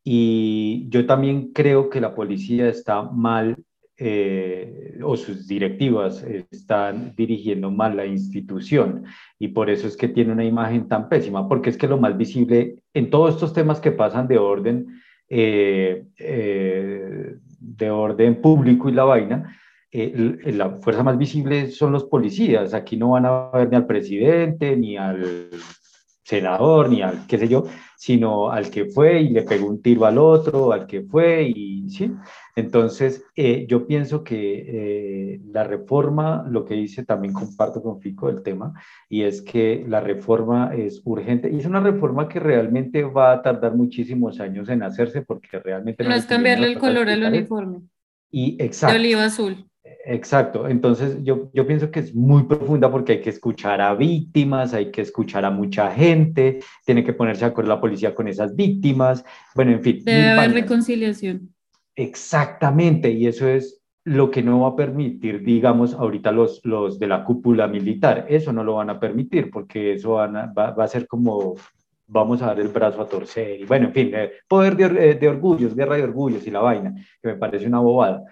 [0.03, 3.55] y yo también creo que la policía está mal
[4.03, 9.03] eh, o sus directivas están dirigiendo mal la institución
[9.37, 12.17] y por eso es que tiene una imagen tan pésima, porque es que lo más
[12.17, 14.87] visible en todos estos temas que pasan de orden,
[15.29, 19.55] eh, eh, de orden público y la vaina,
[19.91, 22.73] la fuerza más visible son los policías.
[22.73, 25.49] Aquí no van a ver ni al presidente, ni al
[26.31, 27.65] senador, ni al qué sé yo,
[27.97, 31.89] sino al que fue y le pegó un tiro al otro, al que fue y
[31.89, 32.13] sí.
[32.55, 38.29] Entonces, eh, yo pienso que eh, la reforma, lo que dice, también comparto con Fico
[38.29, 38.73] el tema,
[39.09, 43.41] y es que la reforma es urgente y es una reforma que realmente va a
[43.41, 46.05] tardar muchísimos años en hacerse porque realmente...
[46.05, 47.81] No, es cambiarle el color al uniforme.
[48.31, 48.93] Y exacto.
[48.93, 49.65] De oliva azul.
[49.83, 54.73] Exacto, entonces yo, yo pienso que es muy profunda porque hay que escuchar a víctimas,
[54.73, 58.55] hay que escuchar a mucha gente, tiene que ponerse de acuerdo la policía con esas
[58.55, 59.25] víctimas,
[59.55, 60.03] bueno, en fin.
[60.03, 61.53] Debe haber reconciliación.
[61.95, 67.07] Exactamente, y eso es lo que no va a permitir, digamos, ahorita los, los de
[67.07, 71.07] la cúpula militar, eso no lo van a permitir porque eso va, va, a ser
[71.07, 71.55] como
[72.07, 75.15] vamos a dar el brazo a torcer, y bueno, en fin, eh, poder de, eh,
[75.15, 78.23] de, orgullos, guerra de orgullos y la vaina, que me parece una bobada.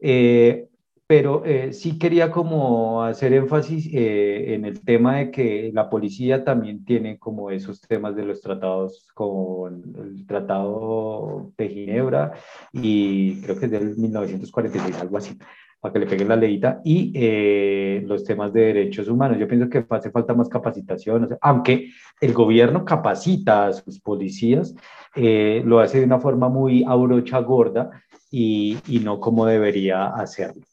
[0.00, 0.67] Eh,
[1.08, 6.44] pero eh, sí quería como hacer énfasis eh, en el tema de que la policía
[6.44, 12.34] también tiene como esos temas de los tratados con el Tratado de Ginebra
[12.74, 15.38] y creo que es del 1946, algo así,
[15.80, 19.38] para que le peguen la leyita, y eh, los temas de derechos humanos.
[19.38, 21.88] Yo pienso que hace falta más capacitación, aunque
[22.20, 24.74] el gobierno capacita a sus policías,
[25.16, 27.90] lo hace de una forma muy abrocha gorda
[28.30, 30.67] y, y no como debería hacerlo.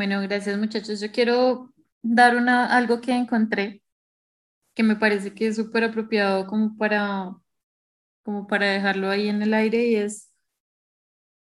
[0.00, 0.98] Bueno, gracias muchachos.
[0.98, 3.82] Yo quiero dar una, algo que encontré
[4.74, 7.36] que me parece que es súper apropiado como para,
[8.22, 10.32] como para dejarlo ahí en el aire y es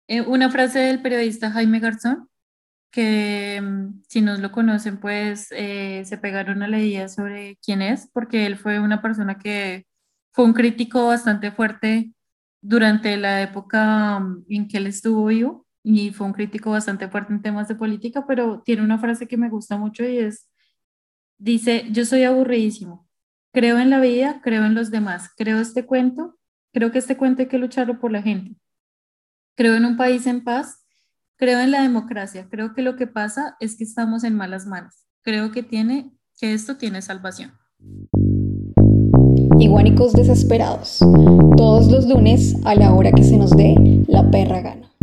[0.09, 2.29] eh, una frase del periodista Jaime Garzón,
[2.91, 7.81] que mm, si nos lo conocen, pues eh, se pegaron a la idea sobre quién
[7.81, 9.87] es, porque él fue una persona que
[10.33, 12.13] fue un crítico bastante fuerte
[12.61, 17.33] durante la época mm, en que él estuvo vivo y fue un crítico bastante fuerte
[17.33, 20.49] en temas de política, pero tiene una frase que me gusta mucho y es
[21.39, 23.07] Dice, yo soy aburridísimo.
[23.53, 25.31] Creo en la vida, creo en los demás.
[25.37, 26.39] Creo este cuento.
[26.73, 28.57] Creo que este cuento hay que lucharlo por la gente.
[29.57, 30.85] Creo en un país en paz.
[31.37, 32.49] Creo en la democracia.
[32.51, 35.07] Creo que lo que pasa es que estamos en malas manos.
[35.23, 37.53] Creo que tiene, que esto tiene salvación.
[39.59, 40.99] Iguanicos desesperados.
[41.57, 43.75] Todos los lunes a la hora que se nos dé
[44.07, 44.94] la perra gana.